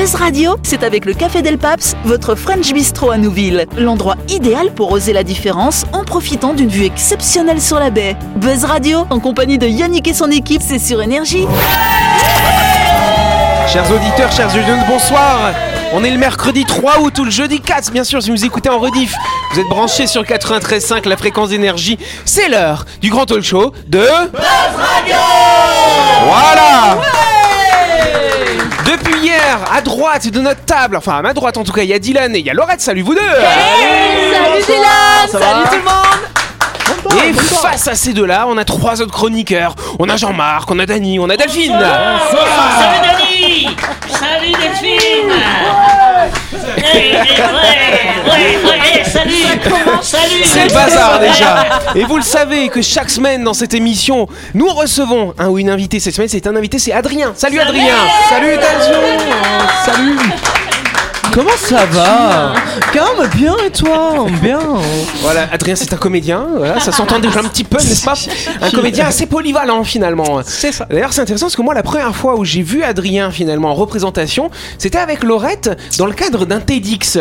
Buzz 0.00 0.14
Radio, 0.14 0.56
c'est 0.62 0.82
avec 0.82 1.04
le 1.04 1.12
Café 1.12 1.42
Del 1.42 1.58
Paps, 1.58 1.94
votre 2.06 2.34
French 2.34 2.72
Bistro 2.72 3.10
à 3.10 3.18
Nouville. 3.18 3.66
L'endroit 3.76 4.16
idéal 4.30 4.72
pour 4.72 4.92
oser 4.92 5.12
la 5.12 5.22
différence 5.22 5.84
en 5.92 6.04
profitant 6.04 6.54
d'une 6.54 6.70
vue 6.70 6.86
exceptionnelle 6.86 7.60
sur 7.60 7.78
la 7.78 7.90
baie. 7.90 8.16
Buzz 8.36 8.64
Radio, 8.64 9.06
en 9.10 9.20
compagnie 9.20 9.58
de 9.58 9.66
Yannick 9.66 10.08
et 10.08 10.14
son 10.14 10.30
équipe, 10.30 10.62
c'est 10.64 10.78
sur 10.78 11.02
Énergie. 11.02 11.46
Chers 13.70 13.92
auditeurs, 13.92 14.32
chers 14.32 14.48
audiences, 14.48 14.86
bonsoir 14.88 15.52
On 15.92 16.02
est 16.02 16.10
le 16.10 16.16
mercredi 16.16 16.64
3 16.64 17.00
août 17.00 17.18
ou 17.18 17.24
le 17.24 17.30
jeudi 17.30 17.60
4, 17.60 17.92
bien 17.92 18.04
sûr, 18.04 18.22
si 18.22 18.30
vous 18.30 18.42
écoutez 18.42 18.70
en 18.70 18.78
rediff. 18.78 19.14
Vous 19.52 19.60
êtes 19.60 19.68
branchés 19.68 20.06
sur 20.06 20.22
93.5, 20.22 21.06
la 21.06 21.18
fréquence 21.18 21.50
d'énergie. 21.50 21.98
C'est 22.24 22.48
l'heure 22.48 22.86
du 23.02 23.10
grand 23.10 23.26
talk 23.26 23.42
show 23.42 23.74
de... 23.86 23.98
Buzz 23.98 24.40
Radio 24.78 25.16
Voilà 26.24 27.39
Depuis 28.90 29.20
hier, 29.20 29.60
à 29.72 29.80
droite 29.82 30.26
de 30.26 30.40
notre 30.40 30.64
table, 30.64 30.96
enfin 30.96 31.18
à 31.18 31.22
ma 31.22 31.32
droite 31.32 31.56
en 31.56 31.62
tout 31.62 31.70
cas, 31.70 31.82
il 31.82 31.88
y 31.88 31.94
a 31.94 32.00
Dylan 32.00 32.34
et 32.34 32.40
il 32.40 32.44
y 32.46 32.50
a 32.50 32.54
Laurette, 32.54 32.80
salut 32.80 33.02
vous 33.02 33.14
deux. 33.14 33.20
Salut 33.20 34.62
Dylan 34.66 35.28
Salut 35.28 35.68
tout 35.70 35.76
le 35.76 35.84
monde 35.84 36.29
Et 37.16 37.32
face 37.32 37.88
à 37.88 37.94
ces 37.94 38.12
deux-là, 38.12 38.46
on 38.48 38.56
a 38.56 38.64
trois 38.64 39.00
autres 39.02 39.12
chroniqueurs. 39.12 39.74
On 39.98 40.08
a 40.08 40.16
Jean-Marc, 40.16 40.70
on 40.70 40.78
a 40.78 40.86
Dany, 40.86 41.18
on 41.18 41.28
a 41.28 41.36
Delphine. 41.36 41.78
Salut 41.78 43.00
Dani 43.02 43.76
Salut 44.08 44.52
Delphine. 44.52 45.32
Ouais, 46.76 47.18
ouais, 48.26 48.58
ouais, 48.64 49.04
salut. 49.04 49.32
Salut. 50.02 50.42
C'est 50.44 50.68
le 50.68 50.74
bazar 50.74 51.18
déjà. 51.18 51.66
Et 51.94 52.04
vous 52.04 52.16
le 52.16 52.22
savez 52.22 52.68
que 52.68 52.82
chaque 52.82 53.10
semaine 53.10 53.44
dans 53.44 53.54
cette 53.54 53.74
émission, 53.74 54.28
nous 54.54 54.68
recevons 54.68 55.34
un 55.38 55.48
ou 55.48 55.58
une 55.58 55.70
invitée. 55.70 56.00
Cette 56.00 56.14
semaine, 56.14 56.28
c'est 56.28 56.46
un 56.46 56.56
invité, 56.56 56.78
c'est 56.78 56.92
Adrien. 56.92 57.32
Salut 57.34 57.60
Adrien. 57.60 57.96
Salut. 58.28 58.56
Dalzion 58.56 59.00
Salut 59.84 60.18
Comment 61.32 61.56
ça 61.56 61.86
va 61.86 62.54
Calme, 62.92 63.28
bien 63.36 63.56
et 63.64 63.70
toi 63.70 64.26
Bien 64.42 64.58
Voilà, 65.22 65.48
Adrien 65.52 65.76
c'est 65.76 65.92
un 65.92 65.96
comédien, 65.96 66.44
voilà, 66.56 66.80
ça 66.80 66.90
s'entend 66.90 67.20
déjà 67.20 67.40
un 67.40 67.44
petit 67.44 67.62
peu, 67.62 67.76
n'est-ce 67.76 68.04
pas 68.04 68.14
Un 68.60 68.70
comédien 68.70 69.06
assez 69.06 69.26
polyvalent 69.26 69.84
finalement. 69.84 70.40
C'est 70.44 70.72
ça. 70.72 70.86
D'ailleurs 70.90 71.12
c'est 71.12 71.20
intéressant 71.20 71.46
parce 71.46 71.56
que 71.56 71.62
moi 71.62 71.74
la 71.74 71.84
première 71.84 72.14
fois 72.16 72.36
où 72.36 72.44
j'ai 72.44 72.62
vu 72.62 72.82
Adrien 72.82 73.30
finalement 73.30 73.70
en 73.70 73.74
représentation, 73.74 74.50
c'était 74.78 74.98
avec 74.98 75.22
Laurette 75.22 75.70
dans 75.98 76.06
le 76.06 76.14
cadre 76.14 76.46
d'un 76.46 76.60
TEDx. 76.60 77.18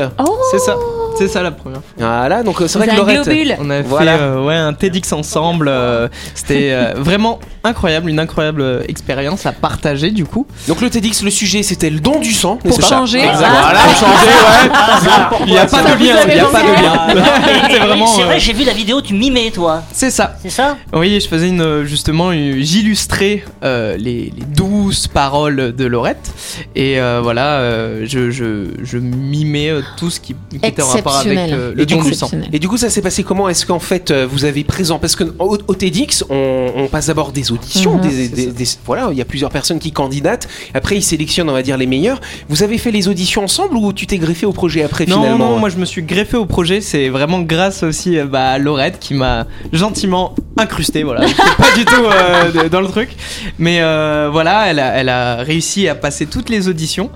C'est 0.52 0.60
ça. 0.60 0.76
C'est 1.20 1.28
ça 1.28 1.44
la 1.44 1.52
première 1.52 1.80
fois. 1.82 1.92
Voilà, 1.98 2.44
donc 2.44 2.62
euh, 2.62 2.68
c'est 2.68 2.80
vrai 2.80 2.88
que 2.88 2.96
Laurette... 2.96 3.24
globule. 3.24 3.56
On 3.60 3.82
Voilà. 3.84 4.18
fait 4.18 4.24
euh, 4.24 4.46
ouais, 4.46 4.56
un 4.56 4.74
TEDx 4.74 5.12
ensemble. 5.14 5.68
euh, 5.70 6.08
C'était 6.34 6.72
euh, 6.72 6.94
vraiment 6.98 7.40
incroyable, 7.64 8.10
une 8.10 8.20
incroyable 8.20 8.62
euh, 8.62 8.82
expérience 8.88 9.46
à 9.46 9.52
partager 9.52 10.12
du 10.12 10.26
coup. 10.26 10.48
Donc 10.68 10.82
le 10.82 10.90
TEDx, 10.90 11.22
le 11.24 11.30
sujet 11.30 11.62
c'était 11.64 11.90
le 11.90 12.00
don 12.00 12.20
du 12.20 12.34
sang, 12.34 12.58
Pour 12.58 12.82
changer. 12.82 13.22
Ah. 13.28 13.36
Voilà, 13.38 13.80
pour 13.84 13.96
changer, 13.96 14.28
ouais. 14.28 15.40
Il 15.48 15.52
n'y 15.54 15.58
a 15.58 15.66
pas 15.66 15.82
de 15.82 15.88
lien, 16.04 16.16
il 16.28 16.34
n'y 16.34 16.40
a 16.40 16.46
pas 16.46 16.62
de 16.62 17.16
lien. 17.16 17.24
C'est 17.70 17.80
vraiment. 17.80 18.08
C'est 18.08 18.22
euh, 18.22 18.26
vrai, 18.26 18.40
j'ai 18.40 18.54
vu 18.54 18.64
la 18.64 18.74
vidéo, 18.74 19.02
tu 19.02 19.14
mimais 19.14 19.52
toi, 19.52 19.84
C'est 19.92 20.12
ça. 20.12 20.36
c'est 20.42 20.50
ça 20.50 20.78
Oui, 20.94 21.20
je 21.22 21.28
faisais 21.28 21.48
une 21.50 21.62
euh, 21.62 21.86
justement, 21.86 22.32
une- 22.32 22.62
j'illustrais 22.62 23.44
euh, 23.64 23.96
les, 23.98 24.32
les 24.36 24.44
douces 24.48 25.08
paroles 25.08 25.76
de 25.76 25.86
Laurette 25.86 26.32
et 26.76 27.00
euh, 27.00 27.20
voilà, 27.22 27.56
euh, 27.60 28.06
je, 28.06 28.32
je, 28.32 28.66
je 28.84 28.98
mimais 28.98 29.70
euh, 29.70 29.82
tout 29.98 30.10
ce 30.10 30.20
qui, 30.20 30.36
qui 30.50 30.58
était 30.64 30.82
en 30.82 30.88
rapport 30.88 31.09
avec 31.18 31.38
euh, 31.54 31.72
Et 31.72 31.76
le 31.76 31.86
du 31.86 31.94
don 31.96 32.02
coup- 32.02 32.08
du 32.10 32.14
sang. 32.14 32.30
Et 32.54 32.60
du 32.60 32.68
coup, 32.68 32.78
ça 32.78 32.90
s'est 32.90 33.02
passé 33.02 33.24
comment 33.24 33.50
Est-ce 33.50 33.66
qu'en 33.66 33.80
fait, 33.80 34.12
euh, 34.12 34.28
vous 34.30 34.46
avez 34.46 34.64
présent 34.64 35.00
Parce 35.00 35.16
que 35.16 35.24
au, 35.40 35.58
au 35.68 35.76
TEDx, 35.76 36.24
on, 36.30 36.72
on 36.76 36.88
passe 36.88 37.08
d'abord 37.08 37.32
des 37.32 37.52
auditions, 37.52 37.96
Mhm. 37.96 38.02
des, 38.02 38.28
des- 38.30 38.46
des- 38.52 38.66
voilà, 38.86 39.10
il 39.12 39.18
y 39.18 39.22
a 39.22 39.26
plusieurs 39.26 39.50
personnes 39.52 39.80
qui 39.80 39.92
candidatent. 39.92 40.48
Après, 40.74 40.96
ils 40.96 41.04
sélectionnent, 41.04 41.50
on 41.50 41.54
va 41.54 41.62
dire, 41.64 41.78
les 41.78 41.88
meilleurs. 41.88 42.20
Vous 42.50 42.64
avez 42.64 42.78
fait 42.78 42.92
les 42.92 43.08
auditions 43.08 43.44
ensemble 43.44 43.76
ou 43.78 43.94
tu 43.94 44.08
t'es 44.08 44.18
greffé 44.18 44.46
au 44.46 44.52
projet 44.54 44.84
après 44.84 45.06
Non, 45.06 45.18
finalement 45.22 45.52
non, 45.52 45.60
moi 45.60 45.70
je 45.70 45.78
me 45.78 45.86
suis 45.86 46.04
greffé 46.04 46.38
au 46.38 46.46
projet. 46.46 46.82
C'est 46.82 47.10
vraiment 47.10 47.40
grâce 47.42 47.84
aussi 47.84 48.18
euh, 48.18 48.26
bah, 48.26 48.50
à 48.52 48.58
Laurette 48.58 48.98
qui 49.00 49.14
m'a 49.14 49.48
gentiment 49.74 50.36
incrusté. 50.58 51.04
Voilà, 51.04 51.22
pas 51.58 51.72
du 51.76 51.86
tout 51.86 51.94
euh, 52.06 52.70
dans 52.70 52.82
le 52.82 52.88
truc, 52.88 53.10
mais 53.58 53.78
euh, 53.82 54.30
voilà, 54.32 54.68
elle 54.70 54.80
a, 54.80 54.96
elle 54.98 55.10
a 55.10 55.36
réussi 55.38 55.88
à 55.88 55.96
passer 55.96 56.26
toutes 56.26 56.50
les 56.50 56.68
auditions 56.68 57.10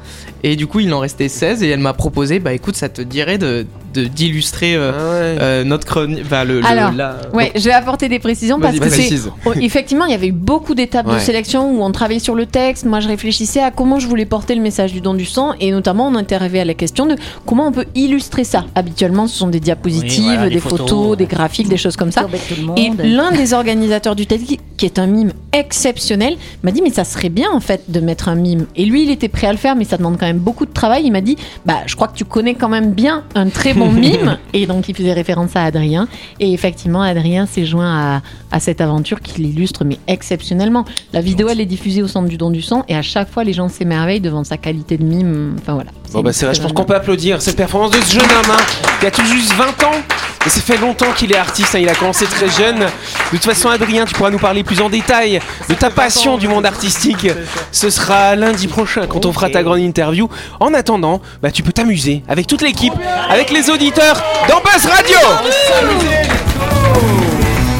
et 0.44 0.56
du 0.56 0.68
coup 0.68 0.80
il 0.80 0.94
en 0.94 1.00
restait 1.00 1.28
16 1.30 1.64
et 1.64 1.70
elle 1.70 1.80
m'a 1.80 1.94
proposé, 1.94 2.40
bah 2.40 2.54
écoute, 2.54 2.76
ça 2.76 2.90
te 2.90 3.02
dirait 3.02 3.38
de- 3.38 3.66
d'illustrer 4.00 4.76
euh, 4.76 4.92
Ah 4.94 4.98
ouais. 4.98 5.38
euh, 5.42 5.64
notre 5.64 5.86
chronique, 5.86 6.22
enfin 6.26 6.44
le, 6.44 6.60
le- 6.60 6.66
Alors, 6.66 6.92
la- 6.92 7.18
Ouais, 7.34 7.52
je 7.56 7.62
vais 7.64 7.72
apporter 7.74 8.10
des 8.10 8.20
précisions 8.20 8.60
parce 8.60 8.78
que 8.78 8.90
c'est 8.90 8.96
précise. 8.98 9.32
Oh, 9.46 9.52
effectivement, 9.60 10.06
il 10.06 10.12
y 10.12 10.16
avait 10.16 10.28
eu 10.28 10.32
beaucoup 10.32 10.76
d'étapes 10.76 11.08
Ouais. 11.08 11.16
de 11.16 11.20
sélection 11.20 11.72
où 11.72 11.84
on 11.84 11.92
travaillait 11.92 12.20
sur 12.20 12.36
le 12.36 12.46
texte. 12.46 12.86
Moi, 12.86 13.00
je 13.00 13.08
réfléchissais 13.08 13.62
à 13.62 13.72
comment 13.72 14.00
je 14.00 14.08
voulais 14.08 14.26
porter 14.26 14.56
le 14.56 14.62
message 14.62 14.94
du 14.94 15.02
don 15.02 15.14
du 15.14 15.26
sang 15.26 15.54
et 15.60 15.72
notamment 15.72 16.08
on 16.08 16.20
était 16.20 16.36
arrivé 16.36 16.60
à 16.60 16.66
la 16.66 16.74
question 16.74 17.06
de 17.06 17.16
comment 17.46 17.68
on 17.68 17.72
peut 17.72 17.86
illustrer 17.96 18.44
ça. 18.44 18.66
Habituellement, 18.76 19.28
ce 19.28 19.38
sont 19.38 19.48
des 19.48 19.60
diapositives, 19.60 20.24
Oui, 20.26 20.34
voilà, 20.36 20.50
des, 20.50 20.60
photos, 20.60 20.80
photos, 20.80 21.18
des 21.18 21.26
graphiques, 21.26 21.68
des 21.70 21.78
choses 21.78 21.96
comme 21.96 22.12
ça. 22.12 22.28
Et 22.78 22.92
l'un 23.04 23.32
des 23.32 23.54
organisateurs 23.54 24.16
du 24.16 24.26
TED, 24.26 24.42
qui 24.78 24.86
est 24.86 25.00
un 25.00 25.08
mime 25.08 25.32
exceptionnel, 25.52 26.36
m'a 26.64 26.72
dit 26.72 26.82
mais 26.82 26.90
ça 26.92 27.04
serait 27.04 27.30
bien 27.30 27.50
en 27.54 27.60
fait 27.60 27.84
de 27.90 28.00
mettre 28.00 28.30
un 28.30 28.36
mime. 28.36 28.66
Et 28.76 28.86
lui, 28.86 29.04
il 29.04 29.12
était 29.12 29.28
prêt 29.28 29.48
à 29.48 29.52
le 29.52 29.58
faire, 29.58 29.76
mais 29.76 29.84
ça 29.86 29.98
demande 29.98 30.18
quand 30.20 30.26
même 30.26 30.38
beaucoup 30.40 30.66
de 30.66 30.72
travail. 30.74 31.04
Il 31.06 31.12
m'a 31.12 31.22
dit 31.22 31.38
bah 31.66 31.78
je 31.86 31.96
crois 31.96 32.08
que 32.08 32.16
tu 32.18 32.26
connais 32.26 32.56
quand 32.56 32.70
même 32.70 32.92
bien 32.92 33.24
un 33.36 33.50
très 33.50 33.74
bon 33.74 33.83
mime. 33.92 34.38
Et 34.54 34.66
donc 34.66 34.90
il 34.90 34.96
faisait 34.96 35.14
référence 35.14 35.56
à 35.56 35.64
Adrien. 35.64 36.08
Et 36.40 36.54
effectivement, 36.54 37.02
Adrien 37.02 37.46
s'est 37.46 37.66
joint 37.66 38.16
à, 38.16 38.22
à 38.52 38.60
cette 38.60 38.82
aventure 38.82 39.22
qui 39.22 39.42
l'illustre 39.42 39.84
mais 39.84 39.98
exceptionnellement. 40.08 40.86
La 41.12 41.22
vidéo 41.22 41.48
elle 41.50 41.62
est 41.62 41.66
diffusée 41.66 42.02
au 42.02 42.08
centre 42.08 42.28
du 42.28 42.38
don 42.38 42.52
du 42.52 42.62
sang 42.62 42.84
et 42.88 42.96
à 42.96 43.02
chaque 43.02 43.30
fois 43.30 43.44
les 43.44 43.54
gens 43.54 43.70
s'émerveillent 43.70 44.22
devant 44.22 44.44
sa 44.44 44.58
qualité 44.58 44.98
de 44.98 45.04
mime. 45.04 45.56
Enfin 45.60 45.74
voilà. 45.74 45.92
Bon 46.12 46.22
bah 46.22 46.34
c'est 46.34 46.46
vrai, 46.46 46.54
je 46.54 46.62
pense 46.62 46.74
qu'on 46.74 46.86
peut 46.86 46.96
applaudir 46.96 47.42
cette 47.42 47.58
performance 47.58 47.92
de 47.92 47.98
ce 47.98 48.14
jeune 48.14 48.24
homme 48.24 48.52
hein, 48.52 48.64
qui 49.00 49.06
a 49.06 49.12
tout 49.12 49.26
juste 49.26 49.54
20 49.54 49.66
ans 49.84 50.02
et 50.46 50.50
ça 50.50 50.62
fait 50.62 50.78
longtemps 50.78 51.12
qu'il 51.16 51.32
est 51.32 51.38
artiste, 51.38 51.76
hein, 51.76 51.80
il 51.80 51.90
a 51.90 51.96
commencé 51.96 52.26
très 52.26 52.50
jeune. 52.50 52.80
De 52.80 52.86
toute 53.32 53.46
façon 53.46 53.70
Adrien, 53.70 54.06
tu 54.06 54.14
pourras 54.14 54.30
nous 54.30 54.40
parler 54.40 54.64
plus 54.64 54.82
en 54.82 54.90
détail 54.90 55.40
de 55.70 55.74
ta 55.74 55.90
passion 55.90 56.38
du 56.38 56.48
monde 56.48 56.66
artistique. 56.66 57.28
Ce 57.72 57.90
sera 57.90 58.36
lundi 58.36 58.68
prochain 58.68 59.08
quand 59.08 59.26
on 59.26 59.34
fera 59.34 59.50
ta 59.50 59.64
grande 59.64 59.80
interview. 59.80 60.30
En 60.60 60.74
attendant, 60.74 61.22
bah 61.42 61.52
tu 61.52 61.64
peux 61.64 61.72
t'amuser 61.72 62.24
avec 62.28 62.48
toute 62.48 62.62
l'équipe, 62.62 62.94
avec 63.30 63.52
les 63.52 63.70
auditeurs 63.70 64.22
dans 64.50 64.60
Buzz 64.60 64.86
Radio. 64.86 65.18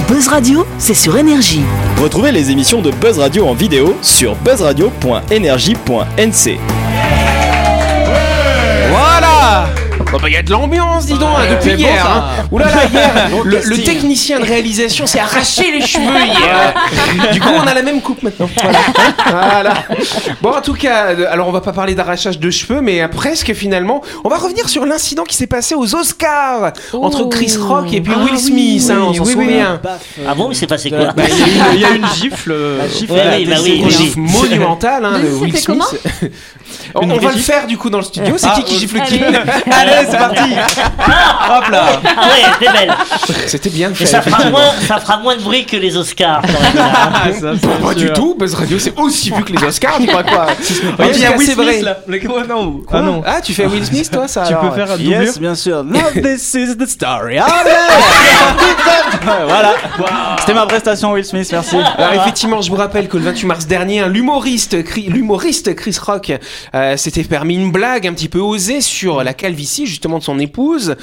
Buzz 0.08 0.28
Radio, 0.28 0.66
c'est 0.78 0.94
sur 0.94 1.18
Énergie. 1.18 1.64
Retrouvez 2.02 2.32
les 2.32 2.52
émissions 2.52 2.82
de 2.82 2.92
Buzz 2.92 3.20
Radio 3.20 3.48
en 3.48 3.54
vidéo 3.54 3.98
sur 4.02 4.36
buzzradio.energie.nc. 4.36 6.60
Bon 10.14 10.20
bah 10.20 10.30
il 10.30 10.34
y 10.34 10.38
a 10.38 10.44
de 10.44 10.52
l'ambiance, 10.52 11.08
dis 11.08 11.14
donc, 11.18 11.30
hein, 11.40 11.46
depuis 11.50 11.72
bon, 11.76 11.78
hier. 11.80 12.06
hein. 12.08 12.46
Oulala, 12.52 12.86
hier, 12.86 13.30
le, 13.44 13.62
le 13.64 13.78
technicien 13.84 14.40
de 14.40 14.46
réalisation 14.46 15.08
s'est 15.08 15.20
arraché 15.20 15.72
les 15.72 15.82
cheveux 15.86 16.04
hier. 16.26 17.32
du 17.34 17.40
coup, 17.42 17.50
on 17.56 17.66
a 17.66 17.74
la 17.74 17.82
même 17.82 18.00
coupe 18.00 18.22
maintenant. 18.22 18.48
Voilà. 18.62 18.80
Voilà. 19.28 19.74
Bon, 20.42 20.52
en 20.52 20.62
tout 20.62 20.76
cas, 20.76 21.06
euh, 21.08 21.26
alors 21.32 21.48
on 21.48 21.52
va 21.52 21.62
pas 21.62 21.74
parler 21.74 21.96
d'arrachage 21.96 22.38
de 22.38 22.52
cheveux, 22.52 22.80
mais 22.82 23.02
euh, 23.02 23.08
presque 23.08 23.54
finalement. 23.54 24.02
On 24.24 24.30
va 24.30 24.38
revenir 24.38 24.70
sur 24.70 24.86
l'incident 24.86 25.24
qui 25.24 25.36
s'est 25.36 25.48
passé 25.48 25.74
aux 25.74 25.96
Oscars 25.96 26.74
entre 26.94 27.28
Chris 27.30 27.56
Rock 27.60 27.92
et 27.92 28.00
puis 28.02 28.14
Will 28.14 28.38
Smith, 28.40 28.88
hein, 28.92 29.00
on 29.08 29.14
s'en 29.16 29.24
oui, 29.24 29.34
oui. 29.36 29.60
Ah 30.28 30.36
bon, 30.36 30.50
il 30.52 30.56
s'est 30.56 30.68
passé 30.68 30.90
quoi 30.92 31.08
Bah, 31.14 31.24
il 31.74 31.80
y 31.80 31.86
a 31.86 31.90
il 31.90 31.98
une 31.98 32.08
gifle. 32.14 32.52
euh, 32.52 32.82
Ouais, 33.10 33.38
oui, 33.38 33.46
bah 33.46 33.56
oui, 33.64 33.78
Une 33.80 33.86
oui. 33.88 33.92
gifle 33.92 34.20
monumentale 34.20 35.06
hein, 35.06 35.20
de 35.20 35.28
Will 35.30 35.58
Smith. 35.58 35.82
on 36.96 37.06
va 37.08 37.32
le 37.32 37.38
faire 37.38 37.66
du 37.68 37.78
coup 37.78 37.90
dans 37.90 37.98
le 38.00 38.04
studio. 38.04 38.36
C'est 38.38 38.48
Ah, 38.50 38.54
qui 38.58 38.64
qui 38.64 38.80
gifle 38.80 39.02
qui 39.02 39.20
Allez, 39.24 40.03
c'est 40.10 40.18
parti 40.18 40.40
Hop 40.54 41.70
là 41.70 41.84
Ah 42.18 42.28
ouais, 42.28 42.44
t'es 42.60 42.72
belle 42.72 42.94
C'était 43.48 43.70
bien 43.70 43.94
fait. 43.94 44.06
ça 44.06 44.22
fera, 44.22 44.50
moins, 44.50 44.72
ça 44.88 44.98
fera 45.00 45.18
moins 45.18 45.36
de 45.36 45.42
bruit 45.42 45.66
que 45.66 45.78
les 45.78 45.96
Oscars 45.98 46.42
quand 46.42 46.48
même, 46.62 46.76
là. 46.76 46.92
Ah, 46.96 47.32
ça, 47.34 47.52
c'est 47.62 47.82
Pas 47.82 47.94
du 47.94 48.06
sûr. 48.06 48.14
tout, 48.14 48.36
Buzz 48.38 48.54
Radio 48.56 48.80
c'est 48.80 48.98
aussi 49.00 49.32
vu 49.32 49.44
que 49.44 49.52
les 49.54 49.64
Oscars, 49.64 49.98
tu 50.00 50.08
crois 50.08 50.24
quoi 50.24 50.48
Oui, 51.00 51.06
il 51.14 51.20
y 51.22 51.26
a 51.26 51.32
Will 51.38 51.48
c'est 51.48 51.56
vrai. 51.56 51.74
Smith 51.74 51.84
là. 51.86 51.98
Le- 52.08 52.18
ouais, 52.28 52.48
non. 52.48 52.82
Quoi 52.88 53.00
Ah 53.00 53.02
non. 53.02 53.22
Ah, 53.26 53.42
tu 53.42 53.54
fais 53.54 53.66
Will 53.66 53.86
Smith 53.86 54.10
toi 54.12 54.28
ça 54.28 54.44
Tu 54.48 54.54
alors 54.54 54.70
peux 54.70 54.76
faire 54.76 54.92
un 54.92 54.98
doublure 54.98 55.22
Yes, 55.22 55.40
bien 55.40 55.56
sûr. 55.56 55.84
Now 55.94 56.10
this 56.14 56.54
is 56.54 56.76
the 56.78 56.86
story. 56.88 57.38
voilà. 59.48 59.74
C'était 60.40 60.54
ma 60.54 60.66
prestation, 60.66 61.12
Will 61.14 61.26
Smith. 61.26 61.48
Merci. 61.52 61.78
Alors 61.98 62.14
effectivement, 62.14 62.62
je 62.62 62.70
vous 62.70 62.76
rappelle 62.76 63.08
que 63.08 63.18
le 63.18 63.24
28 63.24 63.46
mars 63.48 63.66
dernier, 63.68 64.02
un- 64.02 64.08
l'humoriste, 64.08 64.84
Chris- 64.84 65.08
l'humoriste 65.10 65.76
Chris 65.76 65.98
Rock 66.02 66.32
euh, 66.76 66.98
s'était 66.98 67.24
permis 67.24 67.56
une 67.56 67.72
blague 67.72 68.08
un 68.08 68.14
petit 68.14 68.30
peu 68.30 68.40
osée 68.40 68.82
sur 68.82 69.24
la 69.24 69.34
calvitie 69.34 69.86
justement 69.94 70.20
de 70.20 70.24
son 70.24 70.40
épouse. 70.40 70.96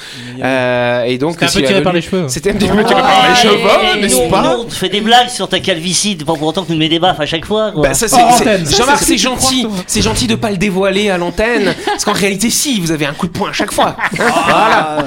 Euh, 0.43 1.03
et 1.03 1.17
donc, 1.17 1.37
C'était 1.39 1.45
un 1.45 1.61
peu 1.61 1.67
tiré 1.67 1.81
par 1.81 1.93
les 1.93 2.01
cheveux. 2.01 2.25
C'était 2.27 2.51
un 2.51 2.53
petit 2.53 2.67
peu 2.67 2.83
tiré 2.83 3.01
par 3.01 3.29
les 3.29 3.35
cheveux, 3.35 4.01
n'est-ce 4.01 4.29
pas 4.29 4.57
on 4.61 4.69
fait 4.69 4.89
des 4.89 5.01
blagues 5.01 5.29
sur 5.29 5.47
ta 5.49 5.59
calvitie, 5.59 6.15
pas 6.15 6.33
pour 6.33 6.43
autant 6.43 6.61
que 6.61 6.67
tu 6.67 6.73
nous 6.73 6.79
mets 6.79 6.89
des 6.89 6.99
baffes 6.99 7.19
à 7.19 7.25
chaque 7.25 7.45
fois. 7.45 7.71
Bah, 7.75 7.93
ça, 7.93 8.07
c'est. 8.07 8.75
Jean-Marc, 8.77 9.03
c'est 9.03 9.17
gentil. 9.17 9.67
C'est 9.87 10.01
gentil 10.01 10.27
de 10.27 10.35
pas 10.35 10.51
le 10.51 10.57
dévoiler 10.57 11.09
à 11.09 11.17
l'antenne. 11.17 11.73
Parce 11.85 12.05
qu'en 12.05 12.13
réalité, 12.13 12.49
si, 12.49 12.79
vous 12.79 12.91
avez 12.91 13.05
un 13.05 13.13
coup 13.13 13.27
de 13.27 13.31
poing 13.31 13.49
à 13.49 13.53
chaque 13.53 13.71
fois. 13.71 13.95
voilà. 14.11 15.05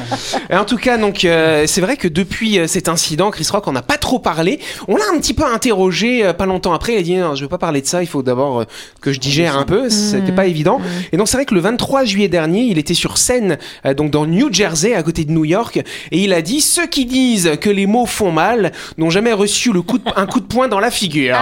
Et 0.51 0.57
en 0.57 0.65
tout 0.65 0.77
cas, 0.77 0.99
donc, 0.99 1.25
euh, 1.25 1.65
c'est 1.67 1.81
vrai 1.81 1.97
que 1.97 2.09
depuis 2.09 2.59
euh, 2.59 2.67
cet 2.67 2.89
incident, 2.89 3.31
Chris 3.31 3.47
Rock, 3.51 3.67
on 3.67 3.73
n'a 3.73 3.83
pas 3.83 3.99
trop 3.99 4.19
parlé. 4.19 4.61
On 4.89 4.97
l'a 4.97 5.05
un 5.15 5.19
petit 5.19 5.35
peu 5.35 5.45
interrogé 5.45 6.25
euh, 6.25 6.33
pas 6.33 6.47
longtemps 6.47 6.73
après. 6.73 6.95
Il 6.95 6.99
a 6.99 7.03
dit, 7.03 7.17
non, 7.17 7.35
je 7.35 7.43
veux 7.43 7.49
pas 7.49 7.59
parler 7.59 7.81
de 7.81 7.87
ça. 7.87 8.03
Il 8.03 8.07
faut 8.07 8.23
d'abord 8.23 8.65
que 9.01 9.13
je 9.13 9.21
digère 9.21 9.57
un 9.57 9.65
peu. 9.65 9.91
C'était 9.91 10.33
pas 10.33 10.47
évident. 10.47 10.81
Et 11.13 11.17
donc, 11.17 11.29
c'est 11.29 11.37
vrai 11.37 11.47
que 11.47 11.55
le 11.55 11.61
23 11.61 12.05
juillet 12.05 12.29
dernier, 12.29 12.63
il 12.63 12.79
était 12.79 12.95
sur 12.95 13.19
scène, 13.19 13.59
donc 13.97 14.11
dans 14.11 14.27
New 14.27 14.53
Jersey, 14.53 14.95
à 14.95 15.03
côté 15.03 15.25
de 15.25 15.33
New 15.33 15.45
York. 15.45 15.79
Et 16.11 16.19
il 16.19 16.33
a 16.33 16.43
dit, 16.43 16.61
ceux 16.61 16.87
qui 16.87 17.05
disent 17.07 17.53
que 17.61 17.71
les 17.71 17.87
mots 17.87 18.07
font 18.07 18.31
mal 18.33 18.73
n'ont 18.99 19.11
jamais 19.11 19.33
reçu 19.33 19.73
le 19.73 19.83
coup 19.83 19.99
de- 19.99 20.05
un 20.17 20.27
coup 20.27 20.41
de 20.41 20.47
poing 20.47 20.69
dans 20.69 20.81
la 20.81 20.91
figure. 20.91 21.37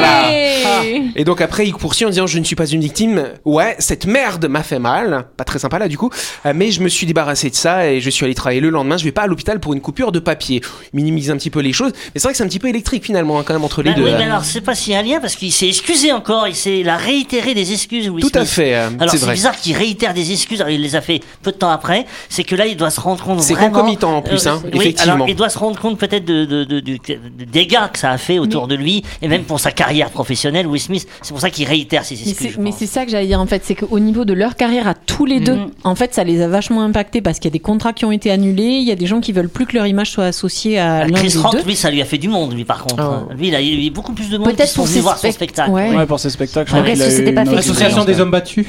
Allez 0.00 1.10
Et 1.16 1.24
donc 1.24 1.40
après, 1.40 1.66
il 1.66 1.72
poursuit 1.74 2.04
en 2.06 2.10
disant 2.10 2.26
Je 2.26 2.38
ne 2.38 2.44
suis 2.44 2.56
pas 2.56 2.66
une 2.66 2.80
victime. 2.80 3.24
Ouais, 3.44 3.76
cette 3.78 4.06
merde 4.06 4.46
m'a 4.48 4.62
fait 4.62 4.78
mal. 4.78 5.26
Pas 5.36 5.44
très 5.44 5.58
sympa 5.58 5.78
là 5.78 5.88
du 5.88 5.98
coup. 5.98 6.10
Euh, 6.46 6.52
mais 6.54 6.70
je 6.70 6.80
me 6.82 6.88
suis 6.88 7.06
débarrassé 7.06 7.50
de 7.50 7.54
ça 7.54 7.86
et 7.90 8.00
je 8.00 8.10
suis 8.10 8.24
allé 8.24 8.34
travailler 8.34 8.60
le 8.60 8.70
lendemain. 8.70 8.96
Je 8.96 9.04
vais 9.04 9.12
pas 9.12 9.22
à 9.22 9.26
l'hôpital 9.26 9.60
pour 9.60 9.72
une 9.72 9.80
coupure 9.80 10.12
de 10.12 10.18
papier. 10.18 10.60
Il 10.92 10.96
Minimise 11.00 11.30
un 11.30 11.36
petit 11.36 11.50
peu 11.50 11.60
les 11.60 11.72
choses. 11.72 11.92
Mais 12.14 12.20
c'est 12.20 12.22
vrai 12.24 12.32
que 12.32 12.36
c'est 12.38 12.44
un 12.44 12.48
petit 12.48 12.58
peu 12.58 12.68
électrique 12.68 13.04
finalement 13.04 13.38
hein, 13.38 13.42
quand 13.46 13.54
même 13.54 13.64
entre 13.64 13.82
les 13.82 13.90
Bah 13.90 13.96
deux. 13.96 14.04
oui, 14.04 14.10
mais 14.18 14.24
alors 14.24 14.44
c'est 14.44 14.60
pas 14.60 14.74
s'il 14.74 14.92
y 14.92 14.96
a 14.96 14.98
un 14.98 15.02
lien 15.02 15.18
parce 15.20 15.34
qu'il 15.36 15.52
s'est 15.52 15.68
excusé 15.68 16.12
encore, 16.12 16.46
il 16.48 16.54
s'est 16.54 16.80
il 16.80 16.88
a 16.88 16.96
réitéré 16.96 17.54
des 17.54 17.72
excuses. 17.72 18.08
Will 18.10 18.22
Tout 18.24 18.38
à 18.38 18.44
fait, 18.44 18.74
euh, 18.74 18.88
Alors 18.98 19.14
c'est 19.14 19.30
bizarre 19.30 19.56
qu'il 19.56 19.76
réitère 19.76 20.14
des 20.14 20.32
excuses. 20.32 20.60
Alors 20.60 20.70
il 20.72 20.80
les 20.82 20.96
a 20.96 21.00
fait 21.00 21.20
peu 21.42 21.52
de 21.52 21.56
temps 21.56 21.70
après. 21.70 22.06
C'est 22.28 22.44
que 22.44 22.54
là 22.54 22.66
il 22.66 22.76
doit 22.76 22.90
se 22.90 23.00
rendre 23.00 23.22
compte 23.24 23.40
C'est 23.40 23.54
concomitant, 23.54 24.16
en 24.16 24.22
plus, 24.22 24.46
hein, 24.46 24.60
oui, 24.64 24.70
effectivement. 24.74 25.14
alors 25.14 25.28
il 25.28 25.36
doit 25.36 25.48
se 25.48 25.58
rendre 25.58 25.78
compte 25.78 25.98
peut-être 25.98 26.24
de, 26.24 26.44
de, 26.44 26.80
dégâts 27.44 27.78
que 27.92 27.98
ça 27.98 28.10
a 28.10 28.18
fait 28.18 28.38
autour 28.38 28.66
de 28.68 28.74
lui 28.74 29.02
et 29.22 29.28
même 29.28 29.42
pour 29.44 29.60
sa 29.60 29.70
carrière 29.72 30.10
professionnelle. 30.10 30.66
Will 30.66 30.80
Smith, 30.80 31.06
c'est 31.22 31.30
pour 31.32 31.40
ça 31.40 31.50
qu'il 31.50 31.66
réitère 31.66 32.02
excuses. 32.02 32.34
c'est- 32.38 32.58
Mais 32.58 32.72
c'est 32.76 32.86
ça 32.86 33.04
que 33.04 33.10
j'allais 33.10 33.26
dire 33.26 33.40
en 33.40 33.46
fait, 33.46 33.62
c'est 33.64 33.74
qu'au 33.74 33.98
niveau 33.98 34.24
de 34.24 34.32
leur 34.34 34.56
carrière 34.56 34.86
à 34.88 34.94
tous 34.94 35.24
les 35.26 35.40
deux, 35.40 35.54
Mhm. 35.56 35.70
en 35.84 35.94
fait, 35.94 36.14
ça 36.14 36.24
les 36.24 36.42
a 36.42 36.48
vachement 36.48 36.82
impactés 36.82 37.20
parce 37.20 37.38
qu'il 37.38 37.46
y 37.50 37.52
a 37.52 37.56
des 37.56 37.58
contrats 37.58 37.92
qui 37.92 38.04
ont 38.04 38.12
été 38.12 38.30
annulés, 38.30 38.62
il 38.80 38.86
y 38.88 38.92
a 38.92 38.96
des 38.96 39.06
gens 39.06 39.20
qui 39.20 39.32
veulent 39.32 39.48
plus 39.48 39.66
que 39.66 39.76
leur 39.76 39.86
image 39.86 40.10
soit 40.10 40.24
associée 40.26 40.78
à 40.78 40.98
Ah, 40.98 41.06
l'un 41.06 41.12
Chris 41.18 41.28
des 41.32 41.38
Rock, 41.38 41.52
deux. 41.52 41.62
lui, 41.64 41.76
ça 41.76 41.90
lui 41.90 42.02
a 42.02 42.04
fait 42.04 42.18
du 42.18 42.28
monde, 42.28 42.52
lui, 42.54 42.64
par 42.64 42.82
contre. 42.84 43.02
Oh. 43.28 43.32
Lui, 43.34 43.48
il 43.48 43.54
a 43.54 43.60
il 43.60 43.80
y 43.80 43.84
a 43.84 43.86
eu 43.86 43.90
beaucoup 43.90 44.12
plus 44.12 44.28
de 44.30 44.38
monde 44.38 44.48
qui 44.48 44.54
Peut-être 44.56 44.68
sont 44.68 44.76
pour 44.76 44.84
venus 44.86 44.96
ses 44.96 45.02
voir 45.02 45.16
son 45.18 45.28
spect- 45.28 45.32
spectacle. 45.34 45.70
Ouais. 45.70 45.94
Ouais, 45.96 46.06
pour 46.06 46.18
ses 46.20 46.30
spectacles, 46.30 46.72
L'association 47.54 48.04
des 48.04 48.20
hommes 48.20 48.30
battus. 48.30 48.66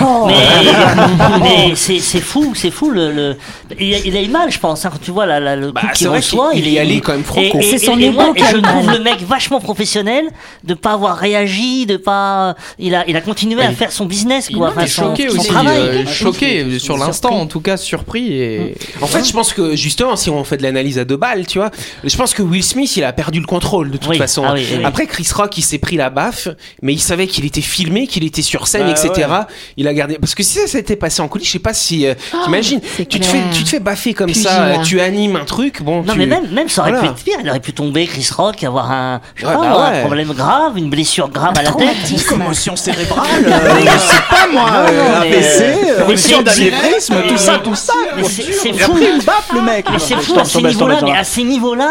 Oh. 0.00 0.26
Mais, 0.26 0.34
mais 1.42 1.72
c'est 1.74 1.91
c'est 2.00 2.20
fou, 2.20 2.54
c'est 2.54 2.70
fou 2.70 2.90
le. 2.90 3.12
le... 3.12 3.36
Il, 3.78 3.94
a, 3.94 3.98
il 3.98 4.16
a 4.16 4.22
eu 4.22 4.28
mal, 4.28 4.50
je 4.50 4.58
pense. 4.58 4.84
hein, 4.84 4.90
quand 4.92 5.00
tu 5.00 5.10
vois 5.10 5.26
la, 5.26 5.40
la- 5.40 5.56
le 5.56 5.72
Bah, 5.72 5.80
coup 5.82 5.86
qu'il 5.94 6.08
reçoit, 6.08 6.50
il 6.54 6.66
est- 6.68 6.78
allait 6.78 7.00
quand 7.00 7.12
même 7.12 7.24
franco. 7.24 7.58
Et, 7.60 7.64
et- 7.66 7.78
C'est 7.78 7.84
son 7.84 7.98
et- 7.98 8.04
et 8.04 8.10
moi, 8.10 8.32
et 8.34 8.40
je 8.40 8.56
trouve 8.58 8.90
le 8.90 8.98
mec 9.00 9.20
vachement 9.22 9.60
professionnel 9.60 10.24
de 10.64 10.74
pas 10.74 10.92
avoir 10.92 11.16
réagi, 11.16 11.86
de 11.86 11.96
pas. 11.96 12.54
Il 12.78 12.94
a, 12.94 13.04
il 13.08 13.16
a 13.16 13.20
continué 13.20 13.62
à 13.62 13.70
il- 13.70 13.76
faire 13.76 13.92
son 13.92 14.04
business, 14.06 14.46
Il 14.50 14.56
quoi. 14.56 14.68
Enfin, 14.70 14.86
son- 14.86 15.10
choqué 15.10 15.28
son 15.28 15.38
aussi, 15.38 15.48
travail. 15.48 15.76
euh, 15.78 16.06
choqué 16.06 16.78
sur 16.78 16.96
l'instant 16.98 17.28
Surpris. 17.28 17.42
en 17.42 17.46
tout 17.46 17.60
cas 17.60 17.76
surpris 17.76 18.32
et 18.32 18.74
En 19.00 19.06
fait, 19.06 19.24
je 19.24 19.32
pense 19.32 19.52
que 19.52 19.74
justement, 19.76 20.16
si 20.16 20.30
on 20.30 20.44
fait 20.44 20.56
de 20.56 20.62
l'analyse 20.62 20.98
à 20.98 21.04
deux 21.04 21.16
balles, 21.16 21.46
tu 21.46 21.58
vois, 21.58 21.70
je 22.04 22.16
pense 22.16 22.34
que 22.34 22.42
Will 22.42 22.62
Smith, 22.64 22.96
il 22.96 23.04
a 23.04 23.12
perdu 23.12 23.40
le 23.40 23.46
contrôle 23.46 23.90
de 23.90 23.96
toute 23.96 24.10
Oui. 24.10 24.18
façon. 24.18 24.44
Ah 24.46 24.52
oui, 24.54 24.66
oui, 24.70 24.76
oui. 24.78 24.84
Après, 24.84 25.06
Chris 25.06 25.26
Rock, 25.34 25.56
il 25.58 25.62
s'est 25.62 25.78
pris 25.78 25.96
la 25.96 26.10
baffe, 26.10 26.48
mais 26.82 26.92
il 26.92 27.00
savait 27.00 27.26
qu'il 27.26 27.44
était 27.44 27.60
filmé, 27.60 28.06
qu'il 28.06 28.24
était 28.24 28.42
sur 28.42 28.66
scène, 28.68 28.86
Bah 28.86 28.90
etc. 28.92 29.26
ouais. 29.30 29.36
Il 29.76 29.88
a 29.88 29.94
gardé. 29.94 30.18
Parce 30.20 30.34
que 30.34 30.42
si 30.42 30.58
ça 30.58 30.66
s'était 30.66 30.96
passé 30.96 31.22
en 31.22 31.28
coulisses, 31.28 31.48
je 31.48 31.52
sais 31.52 31.58
pas 31.58 31.74
si. 31.74 31.81
Euh, 32.06 32.14
T'imagines, 32.44 32.80
c'est 32.96 33.06
tu 33.06 33.20
te, 33.20 33.26
fais, 33.26 33.40
tu 33.52 33.64
te 33.64 33.68
fais 33.68 33.80
baffer 33.80 34.14
comme 34.14 34.34
ça, 34.34 34.62
euh, 34.64 34.76
tu 34.82 35.00
animes 35.00 35.36
un 35.36 35.44
truc, 35.44 35.82
bon. 35.82 36.02
Non 36.02 36.12
tu... 36.12 36.18
mais 36.18 36.26
même, 36.26 36.48
même 36.50 36.68
ça 36.68 36.82
aurait 36.82 36.92
Voilà. 36.92 37.08
pu 37.08 37.12
être 37.14 37.24
pire, 37.24 37.36
il 37.42 37.48
aurait 37.50 37.60
pu 37.60 37.72
tomber 37.72 38.06
Chris 38.06 38.28
Rock, 38.36 38.62
avoir 38.64 38.90
un, 38.90 39.20
je 39.34 39.42
sais 39.42 39.48
Ouais, 39.48 39.54
pas, 39.54 39.60
bah 39.60 39.90
ouais. 39.90 39.98
un 39.98 40.00
problème 40.02 40.32
grave, 40.32 40.78
une 40.78 40.90
blessure 40.90 41.28
grave 41.28 41.52
à 41.56 41.62
la 41.62 41.70
tête. 41.72 41.88
Traumatisme. 41.88 42.28
Commotion 42.28 42.76
cérébrale, 42.76 43.26
euh, 43.46 43.80
je 43.80 43.98
sais 43.98 44.22
pas 44.30 44.46
moi, 44.52 44.68
euh, 44.70 45.22
euh, 45.24 46.00
euh, 46.00 46.04
rupture 46.04 46.38
c'est- 46.38 46.42
d'anévrisme, 46.70 47.14
tout 47.28 47.36
ça, 47.38 47.58
tout 47.58 47.74
ça. 47.74 47.92
Mais 48.16 48.22
c'est 48.24 48.72
fou. 48.72 48.96
une 48.98 49.20
le 49.54 49.60
mec. 49.62 49.86
Mais 49.90 49.98
c'est 49.98 50.16
fou 50.16 50.38
à 50.38 50.44
ces 50.44 50.62
niveaux-là, 50.62 50.98
mais 51.02 51.16
à 51.16 51.24
ces 51.24 51.42
niveaux-là, 51.44 51.90